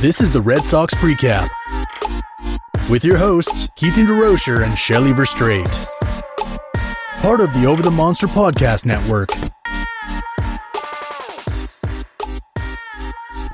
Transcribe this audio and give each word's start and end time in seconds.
This 0.00 0.20
is 0.20 0.30
the 0.30 0.40
Red 0.40 0.64
Sox 0.64 0.94
Precap 0.94 1.48
with 2.88 3.04
your 3.04 3.16
hosts, 3.16 3.68
Keaton 3.74 4.06
DeRocher 4.06 4.64
and 4.64 4.78
Shelly 4.78 5.10
Verougstreate. 5.10 5.86
Part 7.20 7.40
of 7.40 7.52
the 7.52 7.66
Over 7.66 7.82
the 7.82 7.90
Monster 7.90 8.28
Podcast 8.28 8.86
Network. 8.86 9.28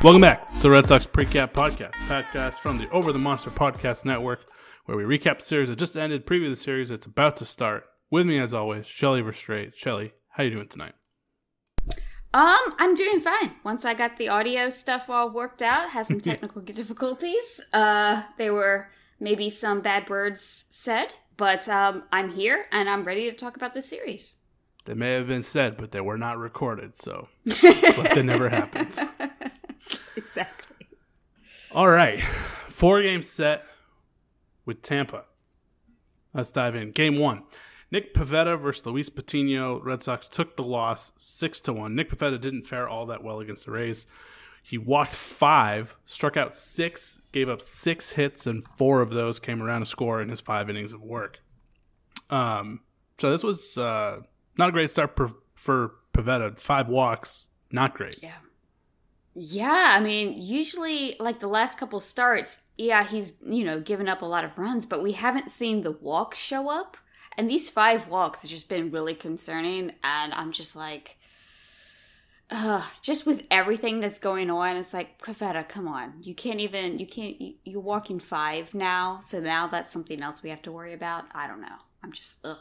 Welcome 0.02 0.20
back 0.20 0.50
to 0.50 0.58
the 0.60 0.70
Red 0.70 0.86
Sox 0.86 1.06
Precap 1.06 1.54
Podcast, 1.54 1.94
podcast 2.08 2.56
from 2.56 2.76
the 2.76 2.90
Over 2.90 3.14
the 3.14 3.18
Monster 3.18 3.48
Podcast 3.48 4.04
Network, 4.04 4.44
where 4.84 4.98
we 4.98 5.04
recap 5.04 5.38
the 5.38 5.46
series 5.46 5.70
that 5.70 5.78
just 5.78 5.96
ended, 5.96 6.26
preview 6.26 6.50
the 6.50 6.56
series 6.56 6.90
that's 6.90 7.06
about 7.06 7.38
to 7.38 7.46
start. 7.46 7.84
With 8.10 8.26
me, 8.26 8.38
as 8.38 8.52
always, 8.52 8.86
Shelly 8.86 9.22
Verougstreate. 9.22 9.76
Shelly, 9.76 10.12
how 10.28 10.42
you 10.42 10.50
doing 10.50 10.68
tonight? 10.68 10.92
Um, 12.34 12.74
I'm 12.80 12.96
doing 12.96 13.20
fine. 13.20 13.52
Once 13.62 13.84
I 13.84 13.94
got 13.94 14.16
the 14.16 14.28
audio 14.28 14.68
stuff 14.68 15.08
all 15.08 15.30
worked 15.30 15.62
out, 15.62 15.90
had 15.90 16.06
some 16.06 16.20
technical 16.32 16.62
difficulties. 16.62 17.60
Uh, 17.72 18.24
there 18.38 18.52
were 18.52 18.88
maybe 19.20 19.48
some 19.48 19.80
bad 19.80 20.10
words 20.10 20.64
said, 20.68 21.14
but 21.36 21.68
um, 21.68 22.02
I'm 22.10 22.32
here 22.32 22.66
and 22.72 22.90
I'm 22.90 23.04
ready 23.04 23.30
to 23.30 23.36
talk 23.36 23.56
about 23.56 23.72
this 23.72 23.88
series. 23.88 24.34
They 24.84 24.94
may 24.94 25.12
have 25.12 25.28
been 25.28 25.44
said, 25.44 25.76
but 25.76 25.92
they 25.92 26.00
were 26.00 26.18
not 26.18 26.36
recorded, 26.38 26.96
so 26.96 27.28
but 27.44 27.54
that 27.62 28.24
never 28.24 28.50
happens. 28.50 28.98
Exactly. 30.16 30.86
All 31.72 31.88
right, 31.88 32.22
four 32.68 33.02
game 33.02 33.22
set 33.24 33.64
with 34.64 34.80
Tampa. 34.80 35.24
Let's 36.32 36.52
dive 36.52 36.76
in. 36.76 36.92
Game 36.92 37.18
one. 37.18 37.42
Nick 37.94 38.12
Pivetta 38.12 38.58
versus 38.58 38.84
Luis 38.84 39.08
Patino. 39.08 39.80
Red 39.80 40.02
Sox 40.02 40.26
took 40.26 40.56
the 40.56 40.64
loss 40.64 41.12
six 41.16 41.60
to 41.60 41.72
one. 41.72 41.94
Nick 41.94 42.10
Pivetta 42.10 42.40
didn't 42.40 42.66
fare 42.66 42.88
all 42.88 43.06
that 43.06 43.22
well 43.22 43.38
against 43.38 43.66
the 43.66 43.70
Rays. 43.70 44.04
He 44.64 44.78
walked 44.78 45.14
five, 45.14 45.94
struck 46.04 46.36
out 46.36 46.56
six, 46.56 47.20
gave 47.30 47.48
up 47.48 47.62
six 47.62 48.10
hits, 48.10 48.48
and 48.48 48.66
four 48.76 49.00
of 49.00 49.10
those 49.10 49.38
came 49.38 49.62
around 49.62 49.80
to 49.80 49.86
score 49.86 50.20
in 50.20 50.28
his 50.28 50.40
five 50.40 50.68
innings 50.68 50.92
of 50.92 51.02
work. 51.02 51.38
Um, 52.30 52.80
so 53.18 53.30
this 53.30 53.44
was 53.44 53.78
uh, 53.78 54.22
not 54.58 54.70
a 54.70 54.72
great 54.72 54.90
start 54.90 55.14
for, 55.14 55.30
for 55.54 55.92
Pivetta. 56.12 56.58
Five 56.58 56.88
walks, 56.88 57.46
not 57.70 57.94
great. 57.94 58.20
Yeah. 58.20 58.38
Yeah, 59.36 59.92
I 59.96 60.00
mean, 60.00 60.34
usually 60.36 61.14
like 61.20 61.38
the 61.38 61.46
last 61.46 61.78
couple 61.78 62.00
starts, 62.00 62.60
yeah, 62.76 63.04
he's, 63.04 63.36
you 63.46 63.62
know, 63.62 63.78
given 63.78 64.08
up 64.08 64.22
a 64.22 64.26
lot 64.26 64.44
of 64.44 64.58
runs, 64.58 64.84
but 64.84 65.00
we 65.00 65.12
haven't 65.12 65.48
seen 65.48 65.82
the 65.82 65.92
walks 65.92 66.40
show 66.40 66.68
up. 66.68 66.96
And 67.36 67.48
these 67.50 67.68
five 67.68 68.08
walks 68.08 68.42
have 68.42 68.50
just 68.50 68.68
been 68.68 68.90
really 68.90 69.14
concerning. 69.14 69.92
And 70.02 70.32
I'm 70.34 70.52
just 70.52 70.76
like, 70.76 71.18
uh, 72.50 72.82
just 73.02 73.26
with 73.26 73.44
everything 73.50 74.00
that's 74.00 74.18
going 74.18 74.50
on, 74.50 74.76
it's 74.76 74.94
like, 74.94 75.20
Pivetta, 75.20 75.68
come 75.68 75.88
on. 75.88 76.14
You 76.22 76.34
can't 76.34 76.60
even, 76.60 76.98
you 76.98 77.06
can't, 77.06 77.40
you, 77.40 77.54
you're 77.64 77.80
walking 77.80 78.20
five 78.20 78.74
now. 78.74 79.20
So 79.22 79.40
now 79.40 79.66
that's 79.66 79.92
something 79.92 80.22
else 80.22 80.42
we 80.42 80.50
have 80.50 80.62
to 80.62 80.72
worry 80.72 80.92
about. 80.92 81.24
I 81.34 81.46
don't 81.46 81.60
know. 81.60 81.76
I'm 82.02 82.12
just, 82.12 82.38
ugh. 82.44 82.60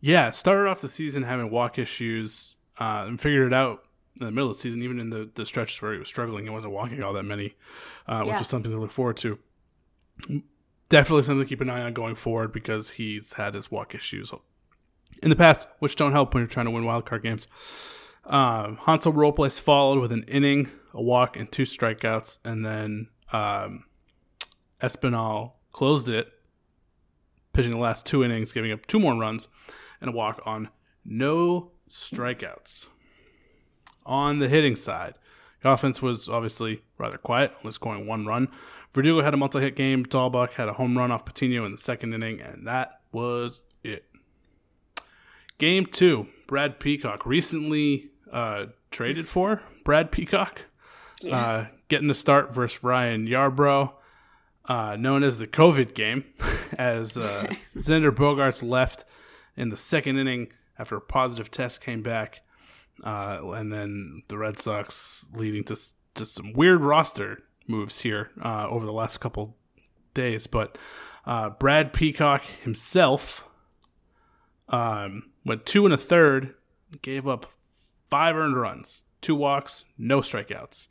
Yeah, 0.00 0.30
started 0.30 0.68
off 0.68 0.80
the 0.80 0.88
season 0.88 1.22
having 1.22 1.50
walk 1.50 1.78
issues 1.78 2.56
uh, 2.78 3.04
and 3.06 3.20
figured 3.20 3.46
it 3.48 3.52
out 3.52 3.84
in 4.20 4.26
the 4.26 4.32
middle 4.32 4.50
of 4.50 4.56
the 4.56 4.60
season, 4.60 4.82
even 4.82 4.98
in 4.98 5.10
the, 5.10 5.30
the 5.34 5.46
stretches 5.46 5.80
where 5.80 5.92
he 5.92 5.98
was 5.98 6.08
struggling, 6.08 6.44
he 6.44 6.50
wasn't 6.50 6.72
walking 6.72 7.02
all 7.02 7.12
that 7.12 7.22
many, 7.24 7.54
uh, 8.08 8.22
Yeah. 8.24 8.32
which 8.32 8.40
is 8.42 8.48
something 8.48 8.70
to 8.70 8.78
look 8.78 8.90
forward 8.90 9.16
to. 9.18 9.38
Definitely 10.92 11.22
something 11.22 11.42
to 11.42 11.48
keep 11.48 11.62
an 11.62 11.70
eye 11.70 11.80
on 11.80 11.94
going 11.94 12.16
forward 12.16 12.52
because 12.52 12.90
he's 12.90 13.32
had 13.32 13.54
his 13.54 13.70
walk 13.70 13.94
issues 13.94 14.30
in 15.22 15.30
the 15.30 15.36
past, 15.36 15.66
which 15.78 15.96
don't 15.96 16.12
help 16.12 16.34
when 16.34 16.42
you're 16.42 16.48
trying 16.48 16.66
to 16.66 16.70
win 16.70 16.84
wild 16.84 17.06
card 17.06 17.22
games. 17.22 17.46
Um, 18.26 18.76
Hansel 18.76 19.14
Robles 19.14 19.58
followed 19.58 20.00
with 20.00 20.12
an 20.12 20.24
inning, 20.24 20.68
a 20.92 21.00
walk, 21.00 21.38
and 21.38 21.50
two 21.50 21.62
strikeouts, 21.62 22.36
and 22.44 22.62
then 22.62 23.08
um, 23.32 23.84
Espinal 24.82 25.52
closed 25.72 26.10
it, 26.10 26.30
pitching 27.54 27.70
the 27.70 27.78
last 27.78 28.04
two 28.04 28.22
innings, 28.22 28.52
giving 28.52 28.70
up 28.70 28.84
two 28.84 29.00
more 29.00 29.14
runs 29.14 29.48
and 30.02 30.10
a 30.10 30.12
walk 30.12 30.42
on 30.44 30.68
no 31.06 31.70
strikeouts. 31.88 32.88
On 34.04 34.40
the 34.40 34.48
hitting 34.50 34.76
side, 34.76 35.14
the 35.62 35.70
offense 35.70 36.02
was 36.02 36.28
obviously 36.28 36.82
rather 36.98 37.18
quiet, 37.18 37.52
only 37.60 37.72
scoring 37.72 38.06
one 38.06 38.26
run. 38.26 38.48
Verdugo 38.92 39.22
had 39.22 39.34
a 39.34 39.36
multi-hit 39.36 39.76
game. 39.76 40.04
Dalbec 40.04 40.52
had 40.52 40.68
a 40.68 40.74
home 40.74 40.96
run 40.98 41.10
off 41.10 41.24
Patino 41.24 41.64
in 41.64 41.72
the 41.72 41.78
second 41.78 42.12
inning, 42.12 42.40
and 42.40 42.66
that 42.66 43.00
was 43.12 43.60
it. 43.82 44.06
Game 45.58 45.86
two, 45.86 46.26
Brad 46.46 46.80
Peacock 46.80 47.24
recently 47.24 48.10
uh, 48.32 48.66
traded 48.90 49.28
for 49.28 49.62
Brad 49.84 50.10
Peacock, 50.10 50.62
uh, 51.30 51.66
getting 51.88 52.08
the 52.08 52.14
start 52.14 52.52
versus 52.52 52.82
Ryan 52.82 53.26
Yarbrough, 53.26 53.92
uh, 54.66 54.96
known 54.96 55.22
as 55.22 55.38
the 55.38 55.46
COVID 55.46 55.94
game, 55.94 56.24
as 56.78 57.16
uh, 57.16 57.46
Xander 57.76 58.10
Bogaerts 58.10 58.68
left 58.68 59.04
in 59.56 59.68
the 59.68 59.76
second 59.76 60.18
inning 60.18 60.48
after 60.78 60.96
a 60.96 61.00
positive 61.00 61.50
test 61.50 61.80
came 61.80 62.02
back, 62.02 62.40
uh, 63.02 63.40
and 63.52 63.72
then 63.72 64.22
the 64.28 64.38
Red 64.38 64.58
Sox 64.58 65.26
leading 65.34 65.64
to 65.64 65.76
to 66.14 66.26
some 66.26 66.52
weird 66.52 66.82
roster 66.82 67.38
moves 67.66 68.00
here 68.00 68.30
uh, 68.44 68.66
over 68.68 68.84
the 68.84 68.92
last 68.92 69.18
couple 69.18 69.56
days. 70.14 70.46
But 70.46 70.76
uh, 71.24 71.50
Brad 71.50 71.92
Peacock 71.92 72.44
himself 72.44 73.48
um, 74.68 75.30
went 75.44 75.66
two 75.66 75.84
and 75.84 75.94
a 75.94 75.98
third, 75.98 76.54
gave 77.00 77.26
up 77.26 77.46
five 78.10 78.36
earned 78.36 78.56
runs, 78.56 79.02
two 79.20 79.34
walks, 79.34 79.84
no 79.96 80.20
strikeouts. 80.20 80.88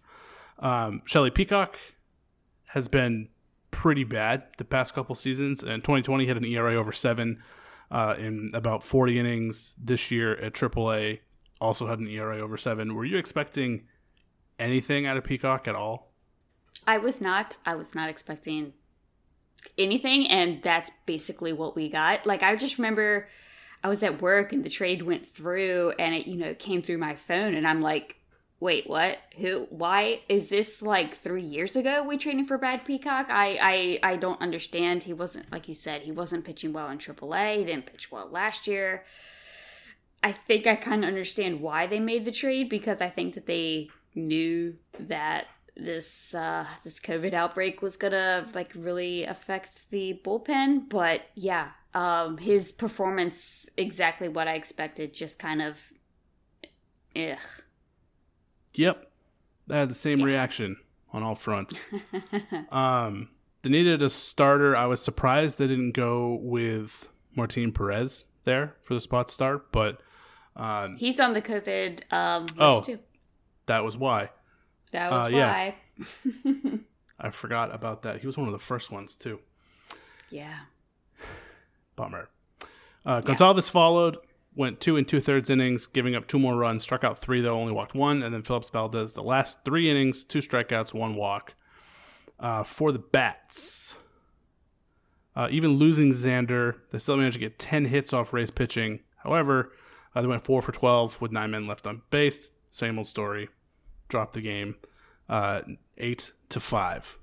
Um, 0.59 1.01
Shelly 1.05 1.31
Peacock 1.31 1.77
has 2.67 2.87
been 2.87 3.29
pretty 3.71 4.03
bad 4.03 4.45
the 4.57 4.65
past 4.65 4.93
couple 4.93 5.15
seasons. 5.15 5.63
and 5.63 5.83
2020, 5.83 6.23
he 6.23 6.27
had 6.27 6.37
an 6.37 6.45
ERA 6.45 6.75
over 6.75 6.91
seven 6.91 7.41
uh, 7.89 8.15
in 8.17 8.49
about 8.53 8.83
40 8.83 9.19
innings. 9.19 9.75
This 9.81 10.11
year 10.11 10.35
at 10.37 10.53
AAA, 10.53 11.19
also 11.61 11.87
had 11.87 11.99
an 11.99 12.07
ERA 12.07 12.39
over 12.39 12.57
seven. 12.57 12.95
Were 12.95 13.05
you 13.05 13.17
expecting 13.17 13.83
anything 14.59 15.05
out 15.05 15.15
of 15.15 15.23
Peacock 15.23 15.67
at 15.67 15.75
all? 15.75 16.11
I 16.87 16.97
was 16.97 17.21
not. 17.21 17.57
I 17.65 17.75
was 17.75 17.93
not 17.95 18.09
expecting 18.09 18.73
anything, 19.77 20.27
and 20.27 20.61
that's 20.63 20.91
basically 21.05 21.53
what 21.53 21.75
we 21.75 21.87
got. 21.87 22.25
Like 22.25 22.43
I 22.43 22.55
just 22.55 22.77
remember 22.77 23.29
I 23.83 23.89
was 23.89 24.03
at 24.03 24.21
work 24.21 24.51
and 24.51 24.63
the 24.63 24.69
trade 24.69 25.03
went 25.03 25.25
through 25.25 25.93
and 25.97 26.13
it, 26.13 26.27
you 26.27 26.37
know, 26.37 26.53
came 26.53 26.81
through 26.81 26.97
my 26.97 27.15
phone 27.15 27.53
and 27.53 27.67
I'm 27.67 27.81
like, 27.81 28.17
wait, 28.59 28.87
what? 28.87 29.17
Who 29.37 29.67
why 29.69 30.21
is 30.29 30.49
this 30.49 30.81
like 30.81 31.13
three 31.13 31.43
years 31.43 31.75
ago 31.75 32.03
we 32.03 32.17
traded 32.17 32.47
for 32.47 32.57
Brad 32.57 32.83
Peacock? 32.83 33.27
I 33.29 33.99
I 34.03 34.11
I 34.11 34.15
don't 34.17 34.41
understand. 34.41 35.03
He 35.03 35.13
wasn't 35.13 35.51
like 35.51 35.67
you 35.67 35.75
said, 35.75 36.01
he 36.01 36.11
wasn't 36.11 36.45
pitching 36.45 36.73
well 36.73 36.89
in 36.89 36.97
AAA, 36.97 37.57
he 37.57 37.65
didn't 37.65 37.85
pitch 37.85 38.11
well 38.11 38.29
last 38.29 38.67
year. 38.67 39.03
I 40.23 40.31
think 40.31 40.67
I 40.67 40.75
kind 40.75 41.03
of 41.03 41.07
understand 41.07 41.61
why 41.61 41.87
they 41.87 41.99
made 41.99 42.25
the 42.25 42.31
trade 42.31 42.69
because 42.69 43.01
I 43.01 43.09
think 43.09 43.33
that 43.33 43.45
they 43.47 43.89
knew 44.13 44.75
that 44.99 45.47
this 45.77 46.35
uh 46.35 46.65
this 46.83 46.99
covid 46.99 47.33
outbreak 47.33 47.81
was 47.81 47.95
gonna 47.95 48.45
like 48.53 48.69
really 48.75 49.23
affect 49.23 49.89
the 49.89 50.19
bullpen 50.23 50.87
but 50.89 51.21
yeah 51.33 51.69
um 51.93 52.37
his 52.37 52.73
performance 52.73 53.69
exactly 53.77 54.27
what 54.27 54.49
i 54.49 54.53
expected 54.53 55.13
just 55.13 55.39
kind 55.39 55.61
of 55.61 55.93
ugh 57.15 57.39
Yep. 58.73 59.11
I 59.69 59.77
had 59.77 59.89
the 59.89 59.95
same 59.95 60.19
Yeah. 60.19 60.25
reaction 60.25 60.77
on 61.13 61.23
all 61.23 61.35
fronts. 61.35 61.85
um, 62.71 63.29
they 63.63 63.69
needed 63.69 64.01
a 64.01 64.09
starter. 64.09 64.75
I 64.75 64.85
was 64.85 65.01
surprised 65.01 65.57
they 65.57 65.67
didn't 65.67 65.91
go 65.91 66.39
with 66.41 67.07
Martin 67.35 67.71
Perez 67.71 68.25
there 68.43 68.75
for 68.81 68.93
the 68.93 69.01
spot 69.01 69.29
start, 69.29 69.71
but 69.71 70.01
um, 70.55 70.93
he's 70.95 71.19
on 71.19 71.33
the 71.33 71.41
covid 71.41 72.01
um 72.11 72.43
list 72.45 72.55
Oh. 72.59 72.81
too 72.83 72.99
that 73.67 73.83
was 73.83 73.97
why. 73.97 74.29
that 74.91 75.11
was 75.11 75.25
uh, 75.25 75.29
yeah. 75.29 75.71
why 75.95 76.79
I 77.19 77.29
forgot 77.29 77.73
about 77.73 78.01
that. 78.01 78.19
He 78.19 78.25
was 78.25 78.35
one 78.37 78.47
of 78.47 78.51
the 78.53 78.59
first 78.59 78.91
ones, 78.91 79.15
too. 79.15 79.39
yeah 80.31 80.61
Bummer. 81.95 82.29
Uh, 83.05 83.21
Gonzalez 83.21 83.69
followed, 83.69 84.17
went 84.55 84.79
two 84.79 84.97
and 84.97 85.07
two 85.07 85.21
thirds 85.21 85.49
innings, 85.49 85.85
giving 85.85 86.15
up 86.15 86.27
two 86.27 86.39
more 86.39 86.55
runs, 86.55 86.83
struck 86.83 87.03
out 87.03 87.19
three, 87.19 87.41
though, 87.41 87.59
only 87.59 87.71
walked 87.73 87.93
one. 87.95 88.23
And 88.23 88.33
then 88.33 88.41
Phillips 88.41 88.69
Valdez, 88.71 89.13
the 89.13 89.23
last 89.23 89.59
three 89.63 89.89
innings, 89.89 90.23
two 90.23 90.39
strikeouts, 90.39 90.93
one 90.93 91.15
walk 91.15 91.53
uh, 92.39 92.63
for 92.63 92.91
the 92.91 92.99
Bats. 92.99 93.95
Uh, 95.35 95.47
even 95.51 95.71
losing 95.77 96.11
Xander, 96.11 96.75
they 96.91 96.97
still 96.97 97.15
managed 97.17 97.35
to 97.35 97.39
get 97.39 97.57
10 97.59 97.85
hits 97.85 98.11
off 98.13 98.33
Ray's 98.33 98.51
pitching. 98.51 98.99
However, 99.17 99.71
uh, 100.15 100.21
they 100.21 100.27
went 100.27 100.43
4 100.43 100.61
for 100.61 100.71
12 100.71 101.21
with 101.21 101.31
nine 101.31 101.51
men 101.51 101.67
left 101.67 101.87
on 101.87 102.01
base. 102.09 102.51
Same 102.71 102.97
old 102.97 103.07
story. 103.07 103.49
Dropped 104.09 104.33
the 104.33 104.41
game 104.41 104.75
uh, 105.29 105.61
8 105.97 106.31
to 106.49 106.59
5. 106.59 107.17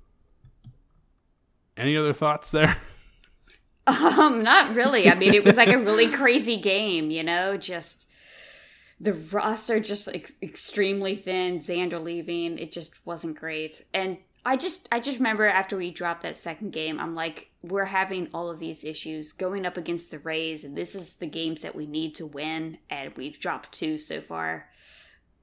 Any 1.76 1.96
other 1.96 2.12
thoughts 2.12 2.50
there? 2.50 2.76
Um, 3.88 4.43
not 4.43 4.75
really. 4.75 5.11
I 5.11 5.14
mean, 5.14 5.32
it 5.32 5.44
was 5.44 5.56
like 5.56 5.70
a 5.70 5.79
really 5.79 6.08
crazy 6.08 6.58
game, 6.58 7.11
you 7.11 7.23
know, 7.23 7.56
just 7.56 8.06
the 9.00 9.14
roster 9.14 9.81
just 9.81 10.08
ex- 10.14 10.32
extremely 10.43 11.17
thin, 11.17 11.58
Xander 11.58 12.02
leaving, 12.02 12.58
it 12.58 12.70
just 12.70 13.06
wasn't 13.06 13.38
great. 13.38 13.84
And 13.94 14.19
I 14.44 14.56
just 14.56 14.88
I 14.90 15.00
just 15.00 15.19
remember 15.19 15.46
after 15.46 15.76
we 15.76 15.90
dropped 15.90 16.23
that 16.23 16.37
second 16.37 16.73
game, 16.73 16.99
I'm 16.99 17.14
like, 17.14 17.50
we're 17.62 17.85
having 17.85 18.29
all 18.32 18.50
of 18.50 18.58
these 18.58 18.85
issues 18.85 19.32
going 19.32 19.67
up 19.67 19.76
against 19.76 20.11
the 20.11 20.19
Rays, 20.19 20.64
and 20.64 20.76
this 20.76 20.94
is 20.94 21.14
the 21.14 21.26
games 21.26 21.62
that 21.62 21.75
we 21.75 21.87
need 21.87 22.14
to 22.17 22.26
win, 22.26 22.79
and 22.88 23.14
we've 23.17 23.38
dropped 23.38 23.73
two 23.73 23.99
so 23.99 24.20
far. 24.20 24.69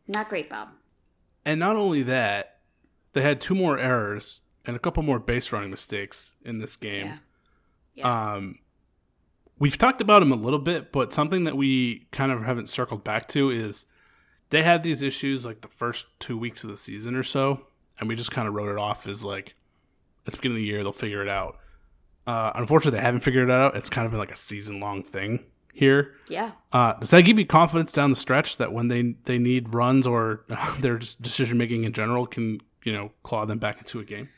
Not 0.08 0.30
great, 0.30 0.50
Bob. 0.50 0.70
And 1.44 1.60
not 1.60 1.76
only 1.76 2.04
that, 2.04 2.60
they 3.14 3.22
had 3.22 3.40
two 3.42 3.56
more 3.56 3.78
errors 3.78 4.42
and 4.66 4.76
a 4.76 4.80
couple 4.80 5.04
more 5.04 5.20
base 5.20 5.52
running 5.52 5.70
mistakes 5.70 6.34
in 6.44 6.60
this 6.60 6.76
game. 6.76 7.06
Yeah. 7.06 7.18
Yeah. 7.96 8.34
Um, 8.34 8.60
we've 9.60 9.78
talked 9.78 10.02
about 10.02 10.20
them 10.20 10.32
a 10.32 10.36
little 10.36 10.60
bit, 10.60 10.92
but 10.92 11.14
something 11.14 11.46
that 11.46 11.56
we 11.56 12.08
kind 12.12 12.32
of 12.32 12.44
haven't 12.44 12.70
circled 12.70 13.04
back 13.04 13.28
to 13.30 13.50
is 13.52 13.86
they 14.50 14.64
had 14.64 14.84
these 14.84 15.02
issues 15.02 15.46
like 15.46 15.62
the 15.62 15.68
first 15.68 16.08
two 16.20 16.38
weeks 16.38 16.64
of 16.64 16.70
the 16.70 16.78
season 16.78 17.16
or 17.16 17.24
so, 17.24 17.68
and 18.00 18.10
we 18.10 18.16
just 18.16 18.32
kind 18.32 18.48
of 18.48 18.54
wrote 18.54 18.70
it 18.70 18.82
off 18.82 19.08
as 19.08 19.24
like 19.24 19.56
at 20.28 20.34
the 20.34 20.38
beginning 20.38 20.58
of 20.58 20.62
the 20.62 20.66
year 20.66 20.84
they'll 20.84 20.92
figure 20.92 21.22
it 21.22 21.30
out. 21.30 21.58
Uh, 22.28 22.52
unfortunately, 22.56 22.98
they 22.98 23.06
haven't 23.06 23.22
figured 23.22 23.50
it 23.50 23.54
out. 23.54 23.76
It's 23.76 23.90
kind 23.90 24.06
of 24.06 24.12
been 24.12 24.20
like 24.20 24.32
a 24.32 24.36
season 24.36 24.80
long 24.80 25.04
thing 25.04 25.46
here. 25.74 26.16
yeah. 26.30 26.52
Uh, 26.72 26.94
does 26.94 27.12
that 27.12 27.22
give 27.24 27.38
you 27.38 27.46
confidence 27.46 27.92
down 27.92 28.10
the 28.10 28.16
stretch 28.16 28.58
that 28.58 28.72
when 28.74 28.88
they 28.88 29.16
they 29.26 29.38
need 29.38 29.74
runs 29.74 30.08
or 30.08 30.46
their 30.80 30.98
just 30.98 31.22
decision 31.22 31.58
making 31.58 31.84
in 31.84 31.94
general 31.94 32.26
can 32.26 32.62
you 32.84 32.94
know 32.94 33.12
claw 33.24 33.46
them 33.46 33.60
back 33.60 33.78
into 33.80 34.00
a 34.00 34.04
game? 34.04 34.30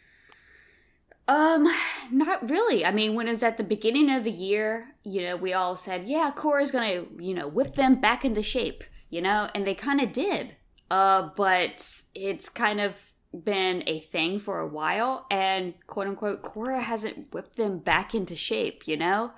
Um, 1.29 1.67
not 2.09 2.49
really. 2.49 2.85
I 2.85 2.91
mean, 2.91 3.13
when 3.13 3.27
it 3.27 3.31
was 3.31 3.43
at 3.43 3.57
the 3.57 3.63
beginning 3.63 4.09
of 4.09 4.23
the 4.23 4.31
year, 4.31 4.95
you 5.03 5.21
know, 5.23 5.35
we 5.35 5.53
all 5.53 5.75
said, 5.75 6.07
yeah, 6.07 6.31
Cora's 6.31 6.71
gonna, 6.71 7.05
you 7.19 7.33
know, 7.33 7.47
whip 7.47 7.75
them 7.75 7.95
back 7.95 8.23
into 8.23 8.41
shape, 8.41 8.83
you 9.09 9.21
know, 9.21 9.49
and 9.53 9.67
they 9.67 9.75
kind 9.75 9.99
of 9.99 10.13
did. 10.13 10.55
Uh, 10.89 11.29
but 11.35 12.03
it's 12.15 12.47
kind 12.47 12.79
of 12.79 13.11
been 13.33 13.83
a 13.87 13.99
thing 13.99 14.39
for 14.39 14.59
a 14.59 14.67
while, 14.67 15.25
and 15.29 15.73
quote 15.87 16.07
unquote, 16.07 16.41
Cora 16.41 16.81
hasn't 16.81 17.33
whipped 17.33 17.55
them 17.55 17.79
back 17.79 18.15
into 18.15 18.35
shape, 18.35 18.87
you 18.87 18.97
know? 18.97 19.31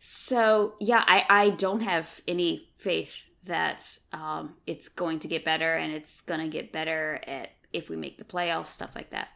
So, 0.00 0.74
yeah, 0.80 1.02
I, 1.06 1.24
I 1.28 1.50
don't 1.50 1.80
have 1.80 2.20
any 2.28 2.68
faith 2.78 3.26
that 3.44 3.98
um, 4.12 4.54
it's 4.66 4.88
going 4.88 5.18
to 5.20 5.28
get 5.28 5.44
better 5.44 5.72
and 5.72 5.92
it's 5.92 6.20
going 6.20 6.40
to 6.40 6.48
get 6.48 6.72
better 6.72 7.20
at 7.26 7.50
if 7.72 7.90
we 7.90 7.96
make 7.96 8.18
the 8.18 8.24
playoffs, 8.24 8.66
stuff 8.66 8.94
like 8.94 9.10
that. 9.10 9.28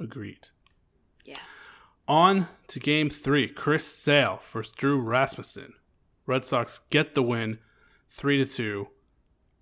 Agreed. 0.00 0.48
Yeah. 1.24 1.36
On 2.06 2.48
to 2.68 2.80
game 2.80 3.10
three. 3.10 3.48
Chris 3.48 3.86
Sale 3.86 4.40
versus 4.52 4.72
Drew 4.74 5.00
Rasmussen. 5.00 5.74
Red 6.26 6.44
Sox 6.44 6.80
get 6.90 7.14
the 7.14 7.22
win, 7.22 7.58
three 8.08 8.38
to 8.38 8.46
two. 8.46 8.88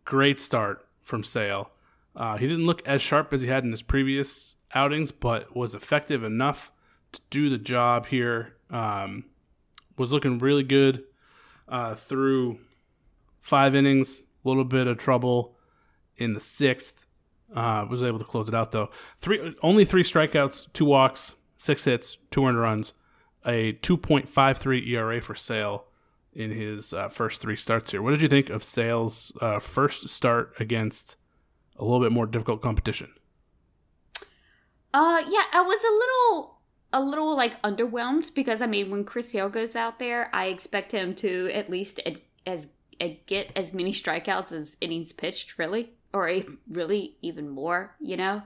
Great 0.05 0.39
start 0.39 0.87
from 1.03 1.25
Sale. 1.25 1.71
Uh, 2.17 2.37
he 2.37 2.47
didn't 2.47 2.67
look 2.67 2.87
as 2.87 3.03
sharp 3.03 3.33
as 3.33 3.43
he 3.43 3.49
had 3.49 3.65
in 3.65 3.71
his 3.71 3.83
previous 3.83 4.55
outings, 4.75 5.13
but 5.13 5.55
was 5.55 5.75
effective 5.75 6.25
enough 6.25 6.73
to 7.13 7.21
do 7.31 7.51
the 7.51 7.59
job 7.59 8.07
here. 8.07 8.57
Um, 8.71 9.25
was 9.97 10.13
looking 10.13 10.39
really 10.39 10.63
good 10.63 11.05
uh, 11.69 11.95
through 11.95 12.59
five 13.41 13.75
innings. 13.75 14.21
A 14.45 14.49
little 14.49 14.65
bit 14.65 14.87
of 14.87 14.99
trouble 14.99 15.57
in 16.17 16.35
the 16.35 16.41
sixth. 16.41 17.05
Uh, 17.55 17.87
was 17.89 18.03
able 18.03 18.19
to 18.19 18.25
close 18.25 18.49
it 18.49 18.55
out 18.55 18.73
though. 18.73 18.91
Three 19.21 19.55
only 19.63 19.85
three 19.85 20.03
strikeouts, 20.03 20.73
two 20.73 20.85
walks, 20.85 21.35
six 21.59 21.85
hits, 21.85 22.19
two 22.31 22.45
earned 22.45 22.59
runs, 22.59 22.93
a 23.45 23.75
2.53 23.75 24.89
ERA 24.89 25.21
for 25.21 25.35
Sale 25.37 25.85
in 26.33 26.51
his 26.51 26.93
uh, 26.93 27.09
first 27.09 27.41
three 27.41 27.57
starts 27.57 27.93
here. 27.93 28.03
What 28.03 28.11
did 28.11 28.21
you 28.21 28.29
think 28.29 28.51
of 28.51 28.65
Sale's 28.65 29.33
uh, 29.41 29.61
first 29.61 30.09
start 30.09 30.55
against 30.59 31.17
a 31.79 31.85
little 31.85 32.01
bit 32.01 32.13
more 32.13 32.27
difficult 32.27 32.63
competition? 32.63 33.13
Uh, 34.95 35.23
yeah, 35.29 35.45
I 35.53 35.61
was 35.61 35.83
a 35.85 35.93
little, 35.93 36.59
a 36.93 37.01
little 37.03 37.37
like 37.37 37.61
underwhelmed 37.63 38.35
because 38.35 38.61
I 38.61 38.67
mean, 38.67 38.91
when 38.91 39.05
Chris 39.05 39.31
Sale 39.31 39.51
goes 39.51 39.77
out 39.77 39.99
there, 39.99 40.31
I 40.33 40.47
expect 40.47 40.93
him 40.93 41.15
to 41.17 41.51
at 41.53 41.71
least 41.71 42.01
as 42.47 42.69
get 43.27 43.53
as 43.55 43.75
many 43.75 43.93
strikeouts 43.93 44.53
as 44.53 44.77
innings 44.81 45.13
pitched, 45.13 45.59
really, 45.59 45.91
or 46.13 46.29
a, 46.29 46.47
really 46.71 47.17
even 47.23 47.49
more, 47.49 47.95
you 48.01 48.17
know. 48.17 48.43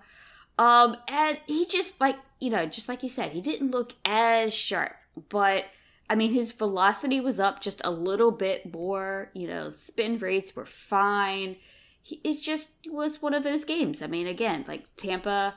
Um, 0.58 0.96
and 1.08 1.38
he 1.46 1.66
just 1.66 2.00
like 2.00 2.16
you 2.40 2.50
know, 2.50 2.66
just 2.66 2.88
like 2.88 3.02
you 3.02 3.08
said, 3.08 3.32
he 3.32 3.40
didn't 3.40 3.70
look 3.70 3.94
as 4.04 4.54
sharp, 4.54 4.96
but 5.28 5.66
I 6.08 6.16
mean, 6.16 6.32
his 6.32 6.52
velocity 6.52 7.20
was 7.20 7.38
up 7.38 7.60
just 7.60 7.80
a 7.84 7.90
little 7.90 8.32
bit 8.32 8.72
more. 8.72 9.30
You 9.34 9.46
know, 9.46 9.70
spin 9.70 10.18
rates 10.18 10.56
were 10.56 10.66
fine. 10.66 11.56
He, 12.02 12.20
it 12.24 12.40
just 12.40 12.72
was 12.88 13.22
one 13.22 13.34
of 13.34 13.44
those 13.44 13.64
games. 13.64 14.02
I 14.02 14.06
mean, 14.06 14.26
again, 14.26 14.64
like 14.66 14.94
Tampa, 14.96 15.54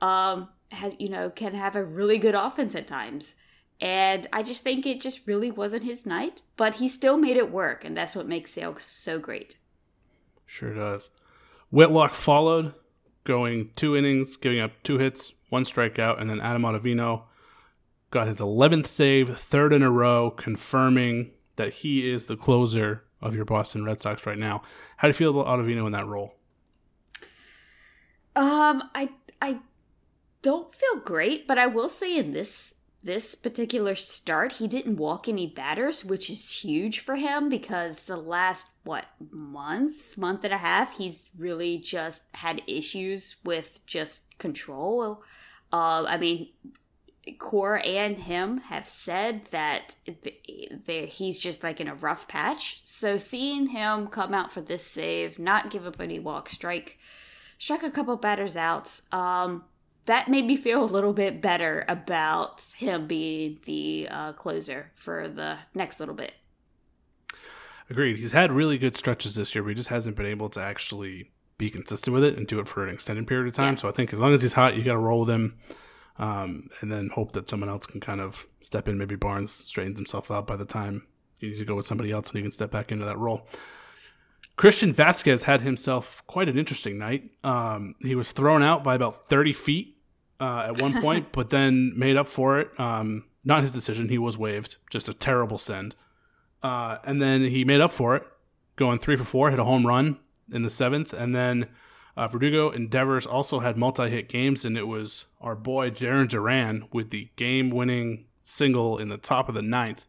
um, 0.00 0.48
has 0.72 0.94
you 0.98 1.08
know 1.08 1.30
can 1.30 1.54
have 1.54 1.76
a 1.76 1.84
really 1.84 2.18
good 2.18 2.34
offense 2.34 2.74
at 2.74 2.86
times, 2.86 3.34
and 3.80 4.26
I 4.32 4.42
just 4.42 4.62
think 4.62 4.86
it 4.86 5.00
just 5.00 5.26
really 5.26 5.50
wasn't 5.50 5.84
his 5.84 6.06
night. 6.06 6.42
But 6.56 6.76
he 6.76 6.88
still 6.88 7.16
made 7.16 7.36
it 7.36 7.50
work, 7.50 7.84
and 7.84 7.96
that's 7.96 8.16
what 8.16 8.28
makes 8.28 8.52
Sale 8.52 8.76
so 8.80 9.18
great. 9.18 9.58
Sure 10.44 10.74
does. 10.74 11.10
Whitlock 11.70 12.14
followed, 12.14 12.74
going 13.24 13.70
two 13.76 13.96
innings, 13.96 14.36
giving 14.36 14.60
up 14.60 14.72
two 14.82 14.98
hits, 14.98 15.34
one 15.50 15.64
strikeout, 15.64 16.20
and 16.20 16.30
then 16.30 16.40
Adam 16.40 16.62
Ottavino 16.62 17.24
got 18.10 18.28
his 18.28 18.38
11th 18.38 18.86
save, 18.86 19.36
third 19.36 19.72
in 19.72 19.82
a 19.82 19.90
row, 19.90 20.30
confirming 20.30 21.32
that 21.56 21.74
he 21.74 22.08
is 22.08 22.26
the 22.26 22.36
closer 22.36 23.04
of 23.20 23.34
your 23.34 23.44
Boston 23.44 23.84
Red 23.84 24.00
Sox 24.00 24.26
right 24.26 24.38
now. 24.38 24.62
How 24.96 25.08
do 25.08 25.10
you 25.10 25.14
feel 25.14 25.38
about 25.38 25.46
Ottavino 25.46 25.86
in 25.86 25.92
that 25.92 26.06
role? 26.06 26.34
Um, 28.34 28.82
I 28.94 29.10
I 29.40 29.60
don't 30.42 30.74
feel 30.74 31.00
great, 31.04 31.46
but 31.46 31.58
I 31.58 31.66
will 31.66 31.88
say 31.88 32.16
in 32.16 32.32
this 32.32 32.74
this 33.06 33.36
particular 33.36 33.94
start, 33.94 34.52
he 34.52 34.66
didn't 34.66 34.96
walk 34.96 35.28
any 35.28 35.46
batters, 35.46 36.04
which 36.04 36.28
is 36.28 36.58
huge 36.58 36.98
for 36.98 37.14
him 37.14 37.48
because 37.48 38.06
the 38.06 38.16
last 38.16 38.68
what 38.82 39.06
month, 39.30 40.18
month 40.18 40.42
and 40.42 40.52
a 40.52 40.58
half, 40.58 40.98
he's 40.98 41.30
really 41.38 41.78
just 41.78 42.24
had 42.34 42.62
issues 42.66 43.36
with 43.44 43.78
just 43.86 44.36
control. 44.38 45.22
Uh, 45.72 46.04
I 46.08 46.16
mean, 46.16 46.48
Cora 47.38 47.80
and 47.80 48.18
him 48.18 48.58
have 48.58 48.88
said 48.88 49.46
that 49.50 49.96
he's 50.84 51.38
just 51.38 51.62
like 51.62 51.80
in 51.80 51.88
a 51.88 51.94
rough 51.94 52.28
patch. 52.28 52.80
So 52.84 53.16
seeing 53.16 53.68
him 53.68 54.06
come 54.08 54.32
out 54.32 54.52
for 54.52 54.60
this 54.60 54.84
save, 54.84 55.38
not 55.38 55.70
give 55.70 55.86
up 55.86 56.00
any 56.00 56.18
walk, 56.18 56.48
strike, 56.48 56.98
struck 57.58 57.82
a 57.82 57.90
couple 57.90 58.16
batters 58.16 58.56
out. 58.56 59.00
Um, 59.12 59.64
that 60.06 60.28
made 60.28 60.46
me 60.46 60.56
feel 60.56 60.82
a 60.82 60.86
little 60.86 61.12
bit 61.12 61.40
better 61.42 61.84
about 61.88 62.62
him 62.76 63.06
being 63.06 63.58
the 63.64 64.08
uh, 64.10 64.32
closer 64.34 64.92
for 64.94 65.28
the 65.28 65.58
next 65.74 65.98
little 65.98 66.14
bit. 66.14 66.32
Agreed. 67.90 68.18
He's 68.18 68.32
had 68.32 68.52
really 68.52 68.78
good 68.78 68.96
stretches 68.96 69.34
this 69.34 69.54
year, 69.54 69.62
but 69.62 69.70
he 69.70 69.74
just 69.74 69.88
hasn't 69.88 70.16
been 70.16 70.26
able 70.26 70.48
to 70.50 70.60
actually 70.60 71.30
be 71.58 71.70
consistent 71.70 72.14
with 72.14 72.22
it 72.22 72.36
and 72.36 72.46
do 72.46 72.60
it 72.60 72.68
for 72.68 72.86
an 72.86 72.92
extended 72.92 73.26
period 73.26 73.48
of 73.48 73.54
time. 73.54 73.74
Yeah. 73.74 73.80
So 73.80 73.88
I 73.88 73.92
think 73.92 74.12
as 74.12 74.18
long 74.18 74.34
as 74.34 74.42
he's 74.42 74.52
hot, 74.52 74.76
you 74.76 74.84
got 74.84 74.92
to 74.92 74.98
roll 74.98 75.20
with 75.20 75.30
him, 75.30 75.58
um, 76.18 76.70
and 76.80 76.90
then 76.90 77.10
hope 77.12 77.32
that 77.32 77.48
someone 77.48 77.68
else 77.68 77.86
can 77.86 78.00
kind 78.00 78.20
of 78.20 78.46
step 78.62 78.88
in. 78.88 78.98
Maybe 78.98 79.16
Barnes 79.16 79.52
straightens 79.52 79.98
himself 79.98 80.30
out 80.30 80.46
by 80.46 80.56
the 80.56 80.64
time 80.64 81.06
you 81.40 81.50
need 81.50 81.58
to 81.58 81.64
go 81.64 81.74
with 81.74 81.86
somebody 81.86 82.10
else, 82.10 82.28
and 82.28 82.36
he 82.36 82.42
can 82.42 82.52
step 82.52 82.70
back 82.70 82.90
into 82.90 83.04
that 83.04 83.18
role. 83.18 83.46
Christian 84.56 84.92
Vasquez 84.92 85.42
had 85.42 85.60
himself 85.60 86.22
quite 86.26 86.48
an 86.48 86.58
interesting 86.58 86.98
night. 86.98 87.30
Um, 87.44 87.94
he 88.00 88.14
was 88.14 88.32
thrown 88.32 88.62
out 88.62 88.82
by 88.82 88.94
about 88.94 89.28
30 89.28 89.52
feet 89.52 89.96
uh, 90.40 90.64
at 90.68 90.80
one 90.80 91.00
point, 91.02 91.32
but 91.32 91.50
then 91.50 91.92
made 91.96 92.16
up 92.16 92.28
for 92.28 92.58
it. 92.60 92.78
Um, 92.80 93.24
not 93.44 93.62
his 93.62 93.72
decision; 93.72 94.08
he 94.08 94.18
was 94.18 94.38
waived. 94.38 94.76
Just 94.90 95.08
a 95.08 95.14
terrible 95.14 95.58
send. 95.58 95.94
Uh, 96.62 96.98
and 97.04 97.20
then 97.20 97.42
he 97.42 97.64
made 97.64 97.80
up 97.80 97.92
for 97.92 98.16
it, 98.16 98.24
going 98.76 98.98
three 98.98 99.16
for 99.16 99.24
four, 99.24 99.50
hit 99.50 99.58
a 99.58 99.64
home 99.64 99.86
run 99.86 100.18
in 100.52 100.62
the 100.62 100.70
seventh, 100.70 101.12
and 101.12 101.34
then 101.34 101.68
uh, 102.16 102.28
Verdugo 102.28 102.70
and 102.70 102.90
Devers 102.90 103.26
also 103.26 103.60
had 103.60 103.76
multi-hit 103.76 104.28
games, 104.28 104.64
and 104.64 104.78
it 104.78 104.86
was 104.86 105.26
our 105.40 105.54
boy 105.54 105.90
Jarren 105.90 106.28
Duran 106.28 106.86
with 106.92 107.10
the 107.10 107.28
game-winning 107.36 108.26
single 108.42 108.98
in 108.98 109.08
the 109.08 109.18
top 109.18 109.48
of 109.48 109.54
the 109.54 109.62
ninth 109.62 110.06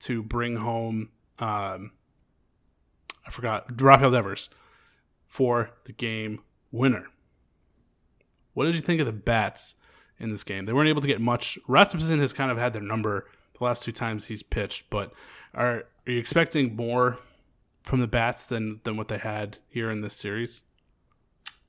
to 0.00 0.22
bring 0.22 0.56
home. 0.56 1.10
Um, 1.38 1.92
I 3.26 3.30
forgot 3.30 3.80
Rafael 3.80 4.10
Devers 4.10 4.50
for 5.26 5.70
the 5.84 5.92
game 5.92 6.40
winner. 6.70 7.06
What 8.54 8.64
did 8.64 8.74
you 8.74 8.80
think 8.80 9.00
of 9.00 9.06
the 9.06 9.12
bats 9.12 9.74
in 10.18 10.30
this 10.30 10.44
game? 10.44 10.64
They 10.64 10.72
weren't 10.72 10.88
able 10.88 11.02
to 11.02 11.08
get 11.08 11.20
much. 11.20 11.58
Rasmussen 11.66 12.18
has 12.18 12.32
kind 12.32 12.50
of 12.50 12.58
had 12.58 12.72
their 12.72 12.82
number 12.82 13.28
the 13.58 13.64
last 13.64 13.82
two 13.82 13.92
times 13.92 14.26
he's 14.26 14.42
pitched, 14.42 14.90
but 14.90 15.12
are 15.54 15.84
are 16.06 16.12
you 16.12 16.18
expecting 16.18 16.74
more 16.74 17.18
from 17.82 18.00
the 18.00 18.06
bats 18.06 18.44
than 18.44 18.80
than 18.84 18.96
what 18.96 19.08
they 19.08 19.18
had 19.18 19.58
here 19.68 19.90
in 19.90 20.00
this 20.00 20.14
series? 20.14 20.62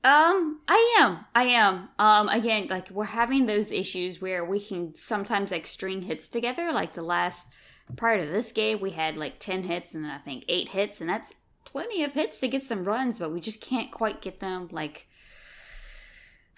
Um, 0.04 0.60
I 0.68 0.96
am. 1.00 1.24
I 1.34 1.44
am. 1.44 1.88
Um, 1.98 2.28
again, 2.28 2.66
like 2.68 2.90
we're 2.90 3.04
having 3.04 3.46
those 3.46 3.72
issues 3.72 4.20
where 4.20 4.44
we 4.44 4.60
can 4.60 4.94
sometimes 4.94 5.50
like 5.50 5.66
string 5.66 6.02
hits 6.02 6.28
together. 6.28 6.70
Like 6.72 6.92
the 6.92 7.02
last 7.02 7.48
part 7.96 8.20
of 8.20 8.30
this 8.30 8.52
game, 8.52 8.80
we 8.80 8.90
had 8.90 9.16
like 9.16 9.38
ten 9.38 9.62
hits 9.62 9.94
and 9.94 10.04
then 10.04 10.10
I 10.10 10.18
think 10.18 10.44
eight 10.46 10.68
hits, 10.68 11.00
and 11.00 11.08
that's 11.08 11.34
plenty 11.64 12.04
of 12.04 12.12
hits 12.12 12.38
to 12.40 12.48
get 12.48 12.62
some 12.62 12.84
runs, 12.84 13.18
but 13.18 13.32
we 13.32 13.40
just 13.40 13.62
can't 13.62 13.90
quite 13.90 14.20
get 14.20 14.40
them 14.40 14.68
like 14.70 15.08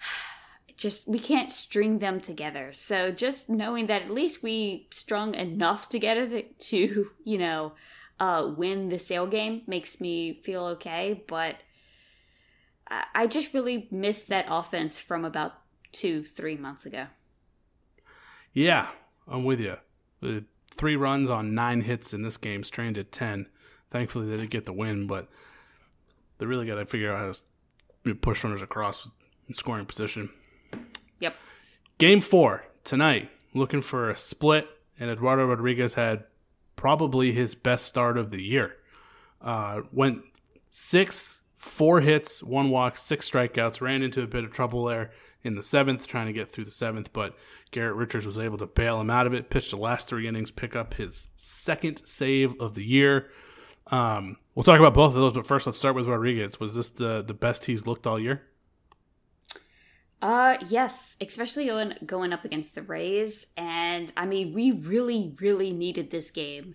just 0.77 1.07
we 1.07 1.17
can't 1.17 1.49
string 1.49 1.99
them 1.99 2.19
together. 2.19 2.73
So 2.73 3.11
just 3.11 3.49
knowing 3.49 3.87
that 3.87 4.01
at 4.03 4.11
least 4.11 4.43
we 4.43 4.87
strung 4.91 5.35
enough 5.35 5.87
together 5.87 6.41
to, 6.41 7.11
you 7.23 7.37
know, 7.37 7.73
uh, 8.19 8.51
win 8.57 8.89
the 8.89 8.99
sale 8.99 9.27
game 9.27 9.61
makes 9.67 10.01
me 10.01 10.33
feel 10.43 10.65
okay. 10.65 11.23
But 11.27 11.61
I 12.89 13.27
just 13.27 13.53
really 13.53 13.87
missed 13.91 14.29
that 14.29 14.45
offense 14.49 14.97
from 14.97 15.25
about 15.25 15.53
two, 15.91 16.23
three 16.23 16.55
months 16.55 16.85
ago. 16.85 17.07
Yeah, 18.53 18.87
I'm 19.27 19.43
with 19.43 19.59
you. 19.59 19.77
Three 20.75 20.95
runs 20.95 21.29
on 21.29 21.53
nine 21.53 21.81
hits 21.81 22.13
in 22.13 22.21
this 22.21 22.37
game, 22.37 22.63
strained 22.63 22.97
at 22.97 23.11
10. 23.11 23.47
Thankfully, 23.89 24.27
they 24.27 24.37
did 24.37 24.49
get 24.49 24.65
the 24.65 24.73
win, 24.73 25.07
but 25.07 25.27
they 26.37 26.45
really 26.45 26.65
got 26.65 26.75
to 26.75 26.85
figure 26.85 27.13
out 27.13 27.19
how 27.19 27.33
to 28.05 28.15
push 28.15 28.43
runners 28.43 28.61
across 28.61 29.09
in 29.47 29.55
scoring 29.55 29.85
position. 29.85 30.29
Yep. 31.19 31.35
Game 31.97 32.19
four 32.19 32.65
tonight, 32.83 33.29
looking 33.53 33.81
for 33.81 34.09
a 34.09 34.17
split, 34.17 34.67
and 34.99 35.09
Eduardo 35.09 35.45
Rodriguez 35.45 35.93
had 35.93 36.25
probably 36.75 37.31
his 37.31 37.55
best 37.55 37.85
start 37.85 38.17
of 38.17 38.31
the 38.31 38.41
year. 38.41 38.75
Uh, 39.41 39.81
went 39.91 40.21
sixth, 40.69 41.39
four 41.67 42.01
hits, 42.01 42.41
one 42.41 42.69
walk, 42.69 42.97
six 42.97 43.29
strikeouts, 43.29 43.81
ran 43.81 44.01
into 44.01 44.21
a 44.21 44.27
bit 44.27 44.43
of 44.43 44.51
trouble 44.51 44.85
there 44.85 45.11
in 45.43 45.55
the 45.55 45.63
seventh, 45.63 46.07
trying 46.07 46.27
to 46.27 46.33
get 46.33 46.51
through 46.51 46.65
the 46.65 46.71
seventh, 46.71 47.13
but 47.13 47.35
Garrett 47.71 47.95
Richards 47.95 48.25
was 48.25 48.39
able 48.39 48.57
to 48.57 48.65
bail 48.65 48.99
him 48.99 49.09
out 49.09 49.27
of 49.27 49.33
it, 49.33 49.49
pitched 49.49 49.71
the 49.71 49.77
last 49.77 50.07
three 50.07 50.27
innings, 50.27 50.51
pick 50.51 50.75
up 50.75 50.95
his 50.95 51.29
second 51.35 52.01
save 52.05 52.59
of 52.59 52.73
the 52.73 52.83
year. 52.83 53.29
Um, 53.87 54.37
we'll 54.55 54.63
talk 54.63 54.79
about 54.79 54.93
both 54.93 55.15
of 55.15 55.21
those, 55.21 55.33
but 55.33 55.47
first 55.47 55.65
let's 55.65 55.77
start 55.77 55.95
with 55.95 56.07
Rodriguez. 56.07 56.59
Was 56.59 56.75
this 56.75 56.89
the, 56.89 57.23
the 57.23 57.33
best 57.33 57.65
he's 57.65 57.87
looked 57.87 58.07
all 58.07 58.19
year? 58.19 58.43
Uh 60.19 60.57
yes, 60.67 61.15
especially 61.21 61.65
going 61.67 61.93
going 62.03 62.33
up 62.33 62.43
against 62.43 62.73
the 62.73 62.81
Rays, 62.81 63.47
and 63.55 64.11
I 64.17 64.25
mean 64.25 64.51
we 64.51 64.71
really 64.71 65.35
really 65.39 65.71
needed 65.71 66.09
this 66.09 66.31
game, 66.31 66.73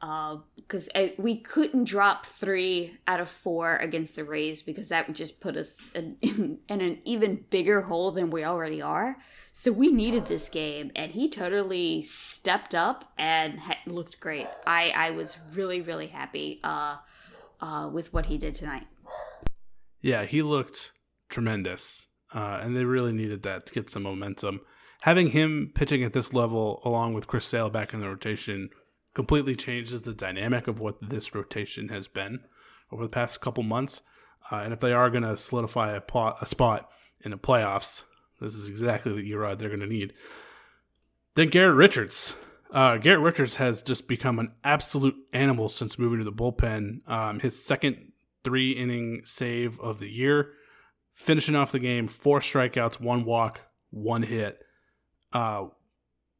uh 0.00 0.38
because 0.56 0.88
we 1.18 1.36
couldn't 1.36 1.84
drop 1.84 2.24
three 2.24 2.98
out 3.08 3.20
of 3.20 3.28
four 3.28 3.76
against 3.76 4.16
the 4.16 4.24
Rays 4.24 4.62
because 4.62 4.88
that 4.90 5.06
would 5.06 5.16
just 5.16 5.40
put 5.40 5.56
us 5.56 5.90
in, 5.94 6.16
in, 6.22 6.58
in 6.68 6.80
an 6.80 6.98
even 7.04 7.44
bigger 7.50 7.82
hole 7.82 8.10
than 8.10 8.30
we 8.30 8.44
already 8.44 8.80
are. 8.80 9.16
So 9.52 9.72
we 9.72 9.90
needed 9.90 10.26
this 10.26 10.48
game, 10.48 10.92
and 10.94 11.10
he 11.10 11.28
totally 11.28 12.04
stepped 12.04 12.72
up 12.72 13.12
and 13.18 13.58
ha- 13.58 13.80
looked 13.86 14.20
great. 14.20 14.46
I 14.66 14.92
I 14.96 15.10
was 15.10 15.36
really 15.52 15.80
really 15.80 16.08
happy 16.08 16.60
uh 16.64 16.96
uh 17.60 17.90
with 17.92 18.12
what 18.12 18.26
he 18.26 18.38
did 18.38 18.54
tonight. 18.54 18.86
Yeah, 20.00 20.24
he 20.24 20.42
looked 20.42 20.92
tremendous 21.28 22.06
uh, 22.34 22.60
and 22.62 22.76
they 22.76 22.84
really 22.84 23.12
needed 23.12 23.42
that 23.42 23.66
to 23.66 23.72
get 23.72 23.90
some 23.90 24.02
momentum. 24.02 24.60
Having 25.02 25.30
him 25.30 25.72
pitching 25.74 26.04
at 26.04 26.12
this 26.12 26.32
level, 26.32 26.82
along 26.84 27.14
with 27.14 27.26
Chris 27.26 27.46
Sale 27.46 27.70
back 27.70 27.94
in 27.94 28.00
the 28.00 28.08
rotation, 28.08 28.70
completely 29.14 29.56
changes 29.56 30.02
the 30.02 30.14
dynamic 30.14 30.68
of 30.68 30.80
what 30.80 30.96
this 31.00 31.34
rotation 31.34 31.88
has 31.88 32.08
been 32.08 32.40
over 32.92 33.02
the 33.02 33.08
past 33.08 33.40
couple 33.40 33.62
months. 33.62 34.02
Uh, 34.50 34.56
and 34.56 34.72
if 34.72 34.80
they 34.80 34.92
are 34.92 35.10
going 35.10 35.22
to 35.22 35.36
solidify 35.36 35.94
a, 35.94 36.00
plot, 36.00 36.38
a, 36.40 36.46
spot 36.46 36.88
in 37.20 37.30
the 37.30 37.38
playoffs, 37.38 38.04
this 38.40 38.54
is 38.54 38.68
exactly 38.68 39.12
the 39.12 39.30
Erod 39.30 39.58
they're 39.58 39.68
going 39.68 39.80
to 39.80 39.86
need. 39.86 40.12
Then 41.34 41.48
Garrett 41.48 41.76
Richards. 41.76 42.34
Uh, 42.72 42.96
Garrett 42.96 43.20
Richards 43.20 43.56
has 43.56 43.82
just 43.82 44.08
become 44.08 44.38
an 44.38 44.52
absolute 44.64 45.16
animal 45.32 45.68
since 45.68 45.98
moving 45.98 46.18
to 46.18 46.24
the 46.24 46.32
bullpen. 46.32 47.08
Um, 47.08 47.40
his 47.40 47.64
second 47.64 48.12
three 48.44 48.72
inning 48.72 49.22
save 49.24 49.78
of 49.80 49.98
the 49.98 50.08
year 50.08 50.52
finishing 51.20 51.54
off 51.54 51.72
the 51.72 51.78
game, 51.78 52.08
four 52.08 52.40
strikeouts, 52.40 53.00
one 53.00 53.24
walk, 53.24 53.60
one 53.90 54.22
hit. 54.22 54.62
Uh, 55.32 55.66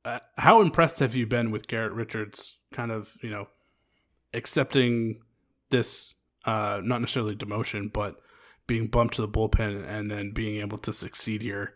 uh, 0.04 0.18
how 0.36 0.60
impressed 0.62 0.98
have 1.00 1.14
you 1.14 1.26
been 1.26 1.50
with 1.50 1.68
Garrett 1.68 1.92
Richards? 1.92 2.56
Kind 2.72 2.90
of, 2.90 3.16
you 3.22 3.30
know, 3.30 3.48
accepting 4.32 5.20
this, 5.70 6.14
uh, 6.44 6.80
not 6.82 7.00
necessarily 7.00 7.36
demotion, 7.36 7.92
but 7.92 8.16
being 8.66 8.86
bumped 8.86 9.14
to 9.14 9.22
the 9.22 9.28
bullpen 9.28 9.84
and 9.88 10.10
then 10.10 10.32
being 10.32 10.60
able 10.60 10.78
to 10.78 10.92
succeed 10.92 11.42
here. 11.42 11.74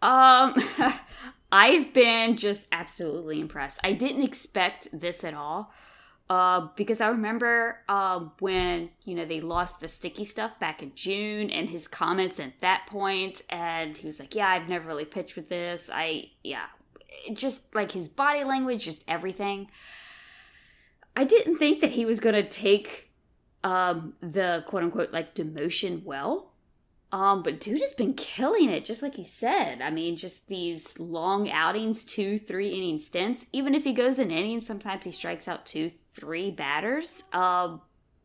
Um, 0.00 0.54
I've 1.52 1.92
been 1.92 2.36
just 2.36 2.66
absolutely 2.72 3.40
impressed. 3.40 3.78
I 3.84 3.92
didn't 3.92 4.22
expect 4.22 4.88
this 4.92 5.22
at 5.24 5.34
all. 5.34 5.72
Uh, 6.32 6.68
because 6.76 7.02
I 7.02 7.08
remember 7.08 7.80
uh, 7.90 8.20
when 8.38 8.88
you 9.04 9.14
know 9.14 9.26
they 9.26 9.42
lost 9.42 9.80
the 9.80 9.86
sticky 9.86 10.24
stuff 10.24 10.58
back 10.58 10.82
in 10.82 10.92
June, 10.94 11.50
and 11.50 11.68
his 11.68 11.86
comments 11.86 12.40
at 12.40 12.58
that 12.62 12.86
point, 12.86 13.42
and 13.50 13.98
he 13.98 14.06
was 14.06 14.18
like, 14.18 14.34
"Yeah, 14.34 14.48
I've 14.48 14.66
never 14.66 14.86
really 14.86 15.04
pitched 15.04 15.36
with 15.36 15.50
this. 15.50 15.90
I 15.92 16.30
yeah, 16.42 16.68
just 17.34 17.74
like 17.74 17.92
his 17.92 18.08
body 18.08 18.44
language, 18.44 18.82
just 18.82 19.04
everything." 19.06 19.70
I 21.14 21.24
didn't 21.24 21.58
think 21.58 21.80
that 21.80 21.90
he 21.90 22.06
was 22.06 22.18
gonna 22.18 22.42
take 22.42 23.10
um, 23.62 24.14
the 24.22 24.64
quote 24.66 24.84
unquote 24.84 25.12
like 25.12 25.34
demotion 25.34 26.02
well. 26.02 26.51
Um, 27.12 27.42
but 27.42 27.60
dude 27.60 27.82
has 27.82 27.92
been 27.92 28.14
killing 28.14 28.70
it, 28.70 28.86
just 28.86 29.02
like 29.02 29.14
he 29.14 29.24
said. 29.24 29.82
I 29.82 29.90
mean, 29.90 30.16
just 30.16 30.48
these 30.48 30.98
long 30.98 31.50
outings, 31.50 32.04
two, 32.04 32.38
three 32.38 32.70
inning 32.70 32.98
stints. 32.98 33.46
Even 33.52 33.74
if 33.74 33.84
he 33.84 33.92
goes 33.92 34.18
an 34.18 34.30
inning, 34.30 34.60
sometimes 34.60 35.04
he 35.04 35.12
strikes 35.12 35.46
out 35.46 35.66
two, 35.66 35.92
three 36.14 36.50
batters. 36.50 37.24
Um, 37.34 37.82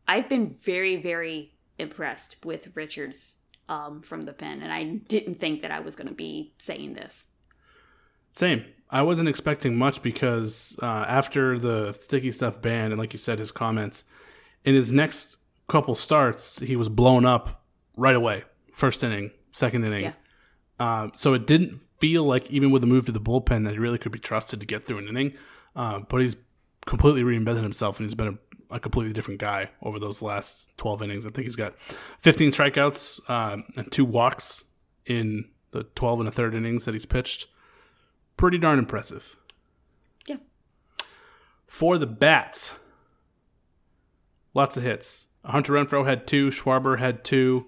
I've 0.08 0.28
been 0.28 0.48
very, 0.48 0.96
very 0.96 1.52
impressed 1.78 2.42
with 2.46 2.74
Richards 2.74 3.36
um, 3.68 4.00
from 4.00 4.22
the 4.22 4.32
pen, 4.32 4.62
and 4.62 4.72
I 4.72 4.84
didn't 4.84 5.38
think 5.38 5.60
that 5.60 5.70
I 5.70 5.80
was 5.80 5.94
going 5.94 6.08
to 6.08 6.14
be 6.14 6.54
saying 6.56 6.94
this. 6.94 7.26
Same. 8.32 8.64
I 8.90 9.02
wasn't 9.02 9.28
expecting 9.28 9.76
much 9.76 10.00
because 10.00 10.78
uh, 10.82 10.86
after 10.86 11.58
the 11.58 11.92
sticky 11.92 12.30
stuff 12.30 12.62
ban, 12.62 12.90
and 12.90 12.98
like 12.98 13.12
you 13.12 13.18
said, 13.18 13.38
his 13.38 13.52
comments 13.52 14.04
in 14.64 14.74
his 14.74 14.92
next 14.92 15.36
couple 15.68 15.94
starts, 15.94 16.58
he 16.60 16.74
was 16.74 16.88
blown 16.88 17.26
up 17.26 17.62
right 17.94 18.16
away. 18.16 18.44
First 18.78 19.02
inning, 19.02 19.32
second 19.50 19.84
inning. 19.84 20.02
Yeah. 20.02 20.12
Uh, 20.78 21.08
so 21.16 21.34
it 21.34 21.48
didn't 21.48 21.82
feel 21.98 22.22
like 22.22 22.48
even 22.48 22.70
with 22.70 22.80
the 22.80 22.86
move 22.86 23.06
to 23.06 23.12
the 23.12 23.20
bullpen 23.20 23.64
that 23.64 23.72
he 23.72 23.78
really 23.80 23.98
could 23.98 24.12
be 24.12 24.20
trusted 24.20 24.60
to 24.60 24.66
get 24.66 24.86
through 24.86 24.98
an 24.98 25.08
inning. 25.08 25.34
Uh, 25.74 25.98
but 26.08 26.20
he's 26.20 26.36
completely 26.86 27.22
reinvented 27.22 27.64
himself 27.64 27.98
and 27.98 28.08
he's 28.08 28.14
been 28.14 28.38
a, 28.70 28.76
a, 28.76 28.78
completely 28.78 29.12
different 29.12 29.40
guy 29.40 29.68
over 29.82 29.98
those 29.98 30.22
last 30.22 30.70
12 30.76 31.02
innings. 31.02 31.26
I 31.26 31.30
think 31.30 31.46
he's 31.46 31.56
got 31.56 31.74
15 32.20 32.52
strikeouts 32.52 33.18
uh, 33.26 33.56
and 33.74 33.90
two 33.90 34.04
walks 34.04 34.62
in 35.06 35.46
the 35.72 35.82
12 35.82 36.20
and 36.20 36.28
a 36.28 36.32
third 36.32 36.54
innings 36.54 36.84
that 36.84 36.94
he's 36.94 37.04
pitched. 37.04 37.48
Pretty 38.36 38.58
darn 38.58 38.78
impressive. 38.78 39.34
Yeah. 40.28 40.36
For 41.66 41.98
the 41.98 42.06
bats, 42.06 42.78
lots 44.54 44.76
of 44.76 44.84
hits. 44.84 45.26
Hunter 45.44 45.72
Renfroe 45.72 46.06
had 46.06 46.28
two, 46.28 46.50
Schwarber 46.50 47.00
had 47.00 47.24
two, 47.24 47.66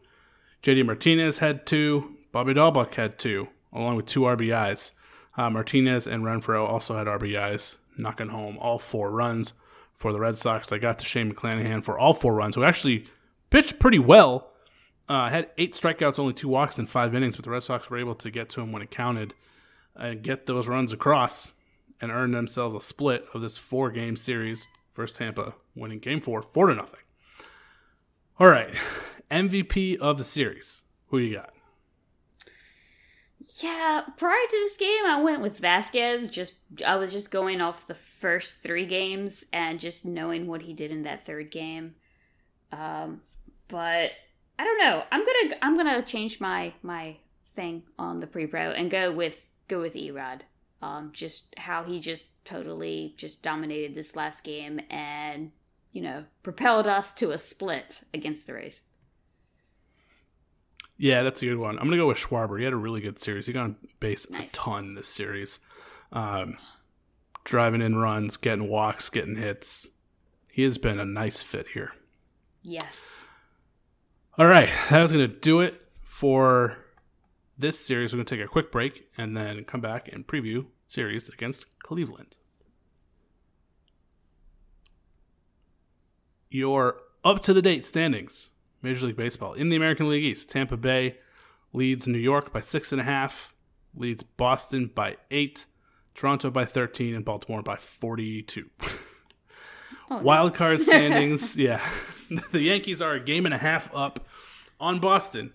JD 0.62 0.84
Martinez 0.86 1.38
had 1.38 1.66
two, 1.66 2.16
Bobby 2.32 2.54
Dalbec 2.54 2.94
had 2.94 3.18
two, 3.18 3.48
along 3.72 3.96
with 3.96 4.06
two 4.06 4.20
RBIs. 4.20 4.90
Uh, 5.36 5.48
Martinez 5.48 6.06
and 6.06 6.24
Renfroe 6.24 6.68
also 6.68 6.96
had 6.96 7.06
RBIs 7.06 7.76
knocking 7.96 8.28
home 8.28 8.58
all 8.58 8.78
four 8.78 9.10
runs 9.10 9.54
for 9.94 10.12
the 10.12 10.20
Red 10.20 10.38
Sox. 10.38 10.68
They 10.68 10.78
got 10.78 10.98
to 10.98 11.04
Shane 11.04 11.32
McClanahan 11.32 11.84
for 11.84 11.98
all 11.98 12.12
four 12.12 12.34
runs, 12.34 12.54
who 12.54 12.64
actually 12.64 13.06
pitched 13.50 13.78
pretty 13.78 13.98
well. 13.98 14.50
Uh, 15.08 15.28
had 15.28 15.50
eight 15.58 15.74
strikeouts, 15.74 16.18
only 16.18 16.32
two 16.32 16.48
walks 16.48 16.78
in 16.78 16.86
five 16.86 17.14
innings, 17.14 17.36
but 17.36 17.44
the 17.44 17.50
Red 17.50 17.62
Sox 17.62 17.90
were 17.90 17.98
able 17.98 18.14
to 18.16 18.30
get 18.30 18.48
to 18.50 18.60
him 18.60 18.70
when 18.70 18.82
it 18.82 18.90
counted 18.90 19.34
and 19.96 20.22
get 20.22 20.46
those 20.46 20.68
runs 20.68 20.92
across 20.92 21.52
and 22.00 22.10
earn 22.10 22.30
themselves 22.30 22.74
a 22.74 22.80
split 22.80 23.26
of 23.34 23.40
this 23.40 23.56
four 23.56 23.90
game 23.90 24.16
series. 24.16 24.68
First 24.92 25.16
Tampa 25.16 25.54
winning 25.74 25.98
game 25.98 26.20
four, 26.20 26.42
four 26.42 26.68
to 26.68 26.74
nothing. 26.74 27.00
All 28.38 28.46
right. 28.46 28.74
MVP 29.30 29.98
of 29.98 30.18
the 30.18 30.24
series. 30.24 30.82
Who 31.08 31.18
you 31.18 31.34
got? 31.36 31.54
Yeah, 33.62 34.02
prior 34.16 34.46
to 34.48 34.56
this 34.56 34.76
game, 34.76 35.06
I 35.06 35.20
went 35.22 35.42
with 35.42 35.58
Vasquez. 35.58 36.28
Just 36.28 36.58
I 36.86 36.96
was 36.96 37.10
just 37.10 37.30
going 37.30 37.60
off 37.60 37.86
the 37.86 37.94
first 37.94 38.62
three 38.62 38.84
games 38.84 39.44
and 39.52 39.80
just 39.80 40.04
knowing 40.04 40.46
what 40.46 40.62
he 40.62 40.74
did 40.74 40.90
in 40.90 41.02
that 41.02 41.24
third 41.24 41.50
game. 41.50 41.94
Um, 42.70 43.22
but 43.68 44.12
I 44.58 44.64
don't 44.64 44.78
know. 44.78 45.04
I'm 45.10 45.24
gonna 45.24 45.56
I'm 45.62 45.76
gonna 45.76 46.02
change 46.02 46.40
my 46.40 46.74
my 46.82 47.16
thing 47.48 47.82
on 47.98 48.20
the 48.20 48.26
pre 48.26 48.46
pro 48.46 48.70
and 48.70 48.90
go 48.90 49.10
with 49.10 49.48
go 49.68 49.80
with 49.80 49.94
Erod. 49.94 50.42
Um, 50.82 51.10
just 51.12 51.54
how 51.58 51.82
he 51.82 51.98
just 51.98 52.28
totally 52.44 53.14
just 53.16 53.42
dominated 53.42 53.94
this 53.94 54.16
last 54.16 54.44
game 54.44 54.80
and 54.90 55.50
you 55.92 56.02
know 56.02 56.24
propelled 56.42 56.86
us 56.86 57.12
to 57.14 57.30
a 57.30 57.38
split 57.38 58.02
against 58.12 58.46
the 58.46 58.54
Rays. 58.54 58.82
Yeah, 61.02 61.22
that's 61.22 61.42
a 61.42 61.46
good 61.46 61.56
one. 61.56 61.78
I'm 61.78 61.84
gonna 61.84 61.96
go 61.96 62.08
with 62.08 62.18
Schwarber. 62.18 62.58
He 62.58 62.64
had 62.64 62.72
a 62.72 62.76
really 62.76 63.00
good 63.00 63.18
series. 63.18 63.46
He 63.46 63.52
got 63.52 63.64
on 63.64 63.76
base 64.00 64.28
nice. 64.30 64.52
a 64.52 64.56
ton 64.56 64.94
this 64.94 65.08
series, 65.08 65.58
um, 66.12 66.56
driving 67.44 67.80
in 67.80 67.96
runs, 67.96 68.36
getting 68.36 68.68
walks, 68.68 69.08
getting 69.08 69.36
hits. 69.36 69.88
He 70.50 70.62
has 70.62 70.78
been 70.78 71.00
a 71.00 71.04
nice 71.04 71.40
fit 71.40 71.68
here. 71.68 71.92
Yes. 72.62 73.28
All 74.36 74.46
right, 74.46 74.68
that 74.90 75.00
was 75.00 75.10
gonna 75.12 75.26
do 75.26 75.60
it 75.60 75.80
for 76.02 76.76
this 77.60 77.78
series, 77.78 78.12
we're 78.12 78.18
going 78.18 78.26
to 78.26 78.36
take 78.36 78.44
a 78.44 78.48
quick 78.48 78.72
break 78.72 79.08
and 79.16 79.36
then 79.36 79.64
come 79.64 79.80
back 79.80 80.08
and 80.10 80.26
preview 80.26 80.66
series 80.86 81.28
against 81.28 81.64
Cleveland. 81.82 82.36
Your 86.50 86.96
up 87.24 87.40
to 87.42 87.52
the 87.52 87.62
date 87.62 87.86
standings, 87.86 88.49
Major 88.82 89.06
League 89.06 89.16
Baseball. 89.16 89.54
In 89.54 89.68
the 89.68 89.76
American 89.76 90.08
League 90.08 90.24
East, 90.24 90.48
Tampa 90.48 90.76
Bay 90.76 91.18
leads 91.72 92.06
New 92.06 92.18
York 92.18 92.52
by 92.52 92.60
six 92.60 92.92
and 92.92 93.00
a 93.00 93.04
half, 93.04 93.54
leads 93.94 94.22
Boston 94.22 94.90
by 94.94 95.16
eight, 95.30 95.66
Toronto 96.14 96.50
by 96.50 96.64
13, 96.64 97.14
and 97.14 97.24
Baltimore 97.24 97.62
by 97.62 97.76
42. 97.76 98.68
Oh. 100.10 100.18
Wild 100.18 100.54
card 100.54 100.80
standings, 100.80 101.56
yeah. 101.56 101.80
the 102.50 102.60
Yankees 102.60 103.00
are 103.00 103.12
a 103.12 103.20
game 103.20 103.44
and 103.44 103.54
a 103.54 103.58
half 103.58 103.94
up 103.94 104.26
on 104.80 104.98
Boston, 104.98 105.52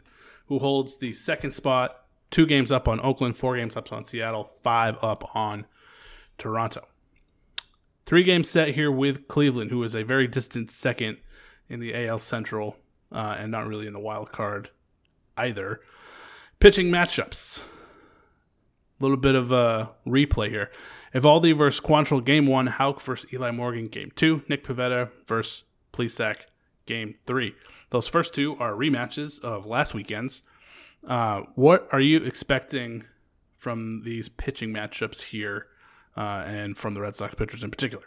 who 0.48 0.60
holds 0.60 0.98
the 0.98 1.13
second 1.13 1.51
spot, 1.51 2.05
two 2.32 2.46
games 2.46 2.72
up 2.72 2.88
on 2.88 3.00
Oakland, 3.01 3.36
four 3.36 3.58
games 3.58 3.75
up 3.75 3.91
on 3.91 4.03
Seattle, 4.03 4.50
five 4.63 4.98
up 5.01 5.36
on 5.36 5.65
Toronto. 6.38 6.88
Three 8.05 8.24
games 8.24 8.50
set 8.50 8.75
here 8.75 8.91
with 8.91 9.27
Cleveland, 9.27 9.72
who 9.72 9.84
is 9.84 9.96
a 9.96 10.03
very 10.03 10.27
distant 10.27 10.70
second 10.70 11.17
in 11.67 11.79
the 11.79 12.08
AL 12.08 12.20
Central 12.20 12.77
uh, 13.15 13.36
and 13.39 13.50
not 13.50 13.65
really 13.65 13.88
in 13.88 13.93
the 13.93 14.00
wild 14.00 14.31
card 14.31 14.69
either. 15.38 15.79
Pitching 16.60 16.89
matchups. 16.89 17.62
A 19.00 19.03
little 19.03 19.17
bit 19.17 19.36
of 19.36 19.51
a 19.51 19.91
replay 20.05 20.50
here. 20.50 20.69
Eovaldi 21.13 21.55
versus 21.55 21.81
Quantrill, 21.81 22.24
game 22.24 22.45
one. 22.45 22.67
Houck 22.67 23.01
versus 23.01 23.31
Eli 23.34 23.51
Morgan, 23.51 23.88
game 23.88 24.12
two. 24.15 24.43
Nick 24.48 24.65
Pivetta 24.65 25.10
versus 25.25 25.63
Plesac, 25.93 26.38
game 26.86 27.15
three. 27.25 27.55
Those 27.89 28.07
first 28.07 28.34
two 28.34 28.55
are 28.57 28.74
rematches 28.74 29.39
of 29.39 29.65
last 29.65 29.93
weekend's. 29.93 30.41
Uh, 31.07 31.41
what 31.55 31.88
are 31.91 32.00
you 32.00 32.24
expecting 32.24 33.03
from 33.57 34.00
these 34.00 34.27
pitching 34.27 34.74
matchups 34.74 35.22
here 35.22 35.67
uh, 36.17 36.43
and 36.45 36.77
from 36.77 36.93
the 36.93 37.01
Red 37.01 37.15
Sox 37.15 37.36
pitchers 37.36 37.63
in 37.63 37.72
particular? 37.72 38.05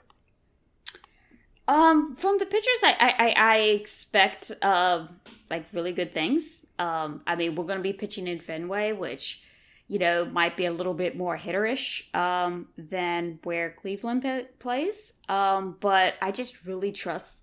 Um, 1.68 2.16
from 2.16 2.38
the 2.38 2.46
pitchers, 2.46 2.80
I 2.82 2.96
I, 3.18 3.34
I, 3.36 3.56
expect 3.58 4.50
uh, 4.62 5.06
like 5.50 5.66
really 5.74 5.92
good 5.92 6.12
things. 6.12 6.64
Um, 6.78 7.20
I 7.26 7.36
mean, 7.36 7.54
we're 7.54 7.66
going 7.66 7.78
to 7.78 7.82
be 7.82 7.92
pitching 7.92 8.26
in 8.26 8.40
Fenway, 8.40 8.92
which 8.92 9.42
you 9.86 9.98
know 9.98 10.24
might 10.24 10.56
be 10.56 10.64
a 10.64 10.72
little 10.72 10.94
bit 10.94 11.14
more 11.14 11.36
hitterish 11.36 12.12
um, 12.14 12.68
than 12.78 13.38
where 13.44 13.70
Cleveland 13.70 14.22
p- 14.22 14.46
plays. 14.58 15.12
Um, 15.28 15.76
but 15.78 16.14
I 16.22 16.32
just 16.32 16.64
really 16.64 16.90
trust 16.90 17.42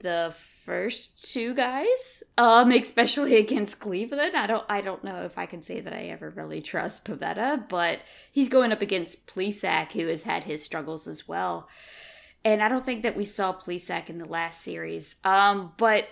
the 0.00 0.34
first 0.36 1.32
two 1.32 1.54
guys, 1.54 2.22
um, 2.36 2.70
especially 2.72 3.36
against 3.36 3.80
Cleveland. 3.80 4.36
I 4.36 4.46
don't 4.46 4.66
I 4.68 4.82
don't 4.82 5.02
know 5.02 5.22
if 5.22 5.38
I 5.38 5.46
can 5.46 5.62
say 5.62 5.80
that 5.80 5.94
I 5.94 6.08
ever 6.08 6.28
really 6.28 6.60
trust 6.60 7.06
Pivetta, 7.06 7.70
but 7.70 8.00
he's 8.30 8.50
going 8.50 8.70
up 8.70 8.82
against 8.82 9.26
Plesac, 9.26 9.92
who 9.92 10.08
has 10.08 10.24
had 10.24 10.44
his 10.44 10.62
struggles 10.62 11.08
as 11.08 11.26
well 11.26 11.70
and 12.44 12.62
I 12.62 12.68
don't 12.68 12.84
think 12.84 13.02
that 13.02 13.16
we 13.16 13.24
saw 13.24 13.52
Plesac 13.52 14.10
in 14.10 14.18
the 14.18 14.24
last 14.26 14.62
series. 14.62 15.16
Um, 15.24 15.72
but 15.76 16.08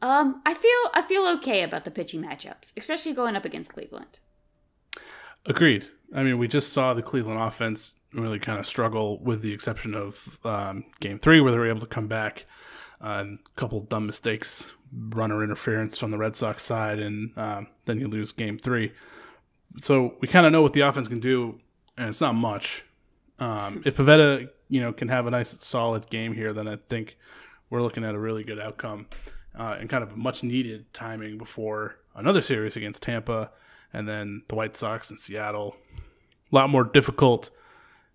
um, 0.00 0.42
I 0.44 0.54
feel 0.54 0.90
I 0.94 1.02
feel 1.02 1.26
okay 1.38 1.62
about 1.62 1.84
the 1.84 1.90
pitching 1.90 2.22
matchups, 2.22 2.72
especially 2.76 3.12
going 3.12 3.36
up 3.36 3.44
against 3.44 3.72
Cleveland. 3.72 4.20
Agreed. 5.46 5.86
I 6.14 6.22
mean, 6.22 6.38
we 6.38 6.48
just 6.48 6.72
saw 6.72 6.92
the 6.92 7.02
Cleveland 7.02 7.40
offense 7.40 7.92
really 8.12 8.38
kind 8.38 8.58
of 8.58 8.66
struggle, 8.66 9.18
with 9.20 9.40
the 9.40 9.52
exception 9.52 9.94
of 9.94 10.38
um, 10.44 10.84
Game 11.00 11.18
Three, 11.18 11.40
where 11.40 11.52
they 11.52 11.58
were 11.58 11.68
able 11.68 11.80
to 11.80 11.86
come 11.86 12.08
back. 12.08 12.46
Uh, 13.00 13.24
a 13.34 13.60
couple 13.60 13.80
dumb 13.80 14.06
mistakes, 14.06 14.70
runner 14.92 15.42
interference 15.42 15.98
from 15.98 16.10
the 16.10 16.18
Red 16.18 16.36
Sox 16.36 16.62
side, 16.62 16.98
and 17.00 17.36
um, 17.36 17.66
then 17.86 17.98
you 17.98 18.08
lose 18.08 18.32
Game 18.32 18.58
Three. 18.58 18.92
So 19.80 20.16
we 20.20 20.28
kind 20.28 20.46
of 20.46 20.52
know 20.52 20.62
what 20.62 20.74
the 20.74 20.82
offense 20.82 21.08
can 21.08 21.20
do, 21.20 21.60
and 21.96 22.08
it's 22.08 22.20
not 22.20 22.34
much. 22.34 22.84
Um, 23.42 23.82
if 23.84 23.96
Pivetta 23.96 24.48
you 24.68 24.80
know 24.80 24.92
can 24.92 25.08
have 25.08 25.26
a 25.26 25.30
nice 25.30 25.56
solid 25.60 26.08
game 26.08 26.32
here, 26.32 26.52
then 26.52 26.68
I 26.68 26.76
think 26.88 27.16
we're 27.70 27.82
looking 27.82 28.04
at 28.04 28.14
a 28.14 28.18
really 28.18 28.44
good 28.44 28.60
outcome 28.60 29.06
uh, 29.58 29.76
and 29.80 29.90
kind 29.90 30.04
of 30.04 30.16
much 30.16 30.44
needed 30.44 30.92
timing 30.94 31.38
before 31.38 31.96
another 32.14 32.40
series 32.40 32.76
against 32.76 33.02
Tampa 33.02 33.50
and 33.92 34.08
then 34.08 34.42
the 34.46 34.54
White 34.54 34.76
Sox 34.76 35.10
and 35.10 35.18
Seattle. 35.18 35.74
A 36.52 36.54
lot 36.54 36.70
more 36.70 36.84
difficult 36.84 37.50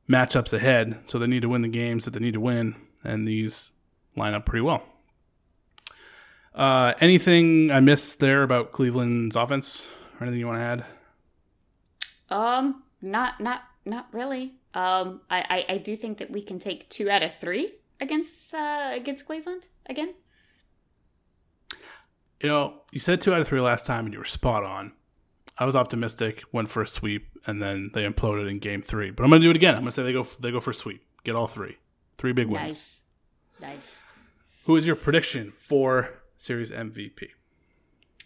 matchups 0.10 0.54
ahead, 0.54 0.98
so 1.08 1.20
they 1.20 1.28
need 1.28 1.42
to 1.42 1.50
win 1.50 1.62
the 1.62 1.68
games 1.68 2.06
that 2.06 2.12
they 2.12 2.22
need 2.22 2.34
to 2.34 2.40
win, 2.40 2.76
and 3.04 3.28
these 3.28 3.72
line 4.16 4.34
up 4.34 4.46
pretty 4.46 4.62
well. 4.62 4.84
Uh, 6.56 6.94
anything 7.02 7.70
I 7.70 7.82
missed 7.82 8.20
there 8.20 8.44
about 8.44 8.72
Cleveland's 8.72 9.36
offense, 9.36 9.90
or 10.20 10.24
anything 10.24 10.40
you 10.40 10.48
want 10.48 10.60
to 10.60 10.64
add? 10.64 10.86
Um, 12.30 12.84
not 13.02 13.42
not 13.42 13.64
not 13.86 14.08
really. 14.14 14.57
Um, 14.74 15.22
I, 15.30 15.66
I, 15.70 15.74
I 15.74 15.78
do 15.78 15.96
think 15.96 16.20
that 16.20 16.30
we 16.30 16.42
can 16.42 16.60
take 16.60 16.90
two 16.90 17.10
out 17.10 17.24
of 17.24 17.36
three 17.36 17.74
against 18.00 18.54
uh, 18.54 18.92
against 18.94 19.26
Cleveland 19.26 19.68
again. 19.88 20.14
You 22.42 22.50
know, 22.50 22.74
you 22.92 23.00
said 23.00 23.22
two 23.22 23.34
out 23.34 23.42
of 23.42 23.48
three 23.48 23.62
last 23.62 23.86
time, 23.86 24.06
and 24.06 24.14
you 24.14 24.20
were 24.20 24.26
spot 24.26 24.64
on. 24.64 24.94
I 25.58 25.66
was 25.66 25.76
optimistic, 25.76 26.44
went 26.52 26.70
for 26.70 26.84
a 26.84 26.88
sweep, 26.88 27.28
and 27.48 27.62
then 27.62 27.90
they 27.94 28.04
imploded 28.04 28.50
in 28.50 28.60
Game 28.60 28.84
Three. 28.84 29.10
But 29.10 29.24
I'm 29.24 29.32
going 29.32 29.42
to 29.42 29.46
do 29.48 29.50
it 29.50 29.56
again. 29.56 29.74
I'm 29.74 29.82
going 29.82 29.92
to 29.92 29.96
say 29.96 30.04
they 30.04 30.14
go 30.14 30.24
they 30.40 30.52
go 30.52 30.60
for 30.60 30.72
a 30.72 30.76
sweep, 30.76 31.04
get 31.24 31.36
all 31.36 31.48
three, 31.48 31.78
three 32.18 32.34
big 32.34 32.48
wins. 32.48 32.64
Nice, 32.64 33.02
nice. 33.62 34.04
Who 34.66 34.76
is 34.76 34.86
your 34.86 34.96
prediction 34.96 35.54
for 35.56 36.12
Series 36.38 36.72
MVP? 36.72 37.30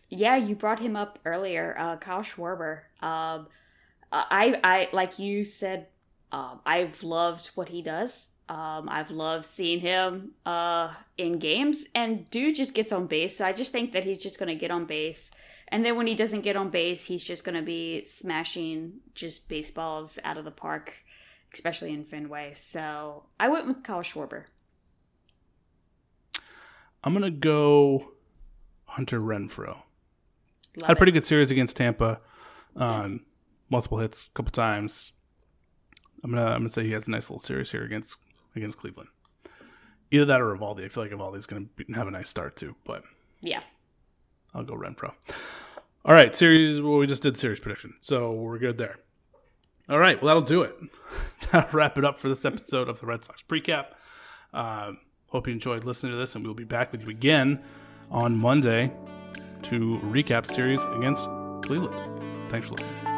Yeah, 0.10 0.36
you 0.36 0.56
brought 0.56 0.82
him 0.82 0.98
up 0.98 1.20
earlier, 1.24 1.74
uh, 1.78 1.96
Kyle 1.96 2.22
Schwarber. 2.22 2.82
Um, 3.02 3.48
I, 4.12 4.60
I 4.62 4.90
like 4.92 5.20
you 5.20 5.46
said. 5.46 5.88
Um, 6.32 6.60
I've 6.66 7.04
loved 7.04 7.48
what 7.56 7.70
he 7.70 7.82
does. 7.82 8.28
Um, 8.50 8.90
I've 8.90 9.12
loved 9.12 9.46
seeing 9.46 9.80
him 9.80 10.32
uh, 10.46 10.94
in 11.18 11.40
games, 11.40 11.86
and 11.96 12.30
dude 12.30 12.56
just 12.56 12.74
gets 12.74 12.92
on 12.92 13.08
base. 13.08 13.38
So 13.38 13.46
I 13.46 13.54
just 13.54 13.72
think 13.72 13.94
that 13.94 14.04
he's 14.04 14.20
just 14.20 14.40
going 14.40 14.50
to 14.50 14.56
get 14.56 14.72
on 14.72 14.86
base, 14.86 15.32
and 15.70 15.86
then 15.86 15.96
when 15.96 16.08
he 16.08 16.16
doesn't 16.16 16.42
get 16.42 16.58
on 16.58 16.70
base, 16.70 17.06
he's 17.06 17.26
just 17.26 17.46
going 17.46 17.56
to 17.56 17.62
be 17.62 18.04
smashing 18.06 19.00
just 19.16 19.48
baseballs 19.48 20.20
out 20.26 20.38
of 20.38 20.44
the 20.44 20.52
park, 20.52 20.98
especially 21.54 21.94
in 21.94 22.04
Fenway. 22.04 22.52
So 22.54 23.24
I 23.40 23.48
went 23.48 23.68
with 23.68 23.84
Kyle 23.84 24.02
Schwarber. 24.02 24.46
I'm 27.04 27.14
gonna 27.14 27.32
go 27.32 28.12
Hunter 28.86 29.20
Renfroe. 29.20 29.68
Love 30.78 30.88
Had 30.88 30.90
a 30.90 30.92
it. 30.92 30.98
pretty 30.98 31.12
good 31.12 31.24
series 31.24 31.52
against 31.52 31.76
Tampa. 31.78 32.20
Um, 32.76 33.22
multiple 33.70 33.98
hits, 33.98 34.28
a 34.28 34.30
couple 34.32 34.52
times. 34.52 35.12
I'm 36.24 36.32
gonna 36.32 36.46
I'm 36.46 36.60
gonna 36.60 36.70
say 36.70 36.84
he 36.84 36.92
has 36.92 37.08
a 37.08 37.12
nice 37.12 37.30
little 37.30 37.40
series 37.40 37.72
here 37.72 37.84
against 37.84 38.18
against 38.56 38.78
Cleveland. 38.78 39.10
Either 40.12 40.26
that 40.26 40.42
or 40.42 40.56
Eovaldi. 40.56 40.86
I 40.86 40.90
feel 40.90 41.04
like 41.04 41.12
Eovaldi's 41.12 41.46
gonna 41.46 41.66
be, 41.76 41.86
have 41.94 42.08
a 42.08 42.12
nice 42.12 42.30
start 42.30 42.56
too, 42.56 42.76
but 42.86 43.04
Yeah. 43.42 43.62
I'll 44.54 44.64
go 44.64 44.74
Renfroe. 44.76 45.14
All 46.04 46.14
right, 46.14 46.36
series. 46.36 46.82
Well, 46.82 46.98
we 46.98 47.08
just 47.08 47.24
did 47.24 47.38
series 47.38 47.60
prediction, 47.60 47.94
so 48.02 48.32
we're 48.34 48.58
good 48.58 48.78
there. 48.78 48.98
All 49.90 50.00
right, 50.00 50.22
well 50.22 50.28
that'll 50.28 50.42
do 50.48 50.62
it. 50.64 50.76
that'll 51.52 51.70
wrap 51.78 51.98
it 51.98 52.06
up 52.06 52.18
for 52.18 52.28
this 52.30 52.44
episode 52.46 52.90
of 52.90 53.00
the 53.00 53.06
Red 53.06 53.24
Sox 53.24 53.44
Precap. 53.48 53.88
Um, 54.54 55.00
hope 55.28 55.48
you 55.48 55.54
enjoyed 55.54 55.86
listening 55.86 56.12
to 56.12 56.18
this, 56.18 56.36
and 56.36 56.44
we'll 56.46 56.54
be 56.54 56.64
back 56.66 56.92
with 56.92 57.02
you 57.02 57.08
again 57.10 57.62
on 58.10 58.36
Monday 58.38 58.92
to 59.64 60.00
recap 60.04 60.46
series 60.46 60.84
against 60.98 61.26
Cleveland. 61.64 62.50
Thanks 62.50 62.68
for 62.68 62.76
listening. 62.76 63.11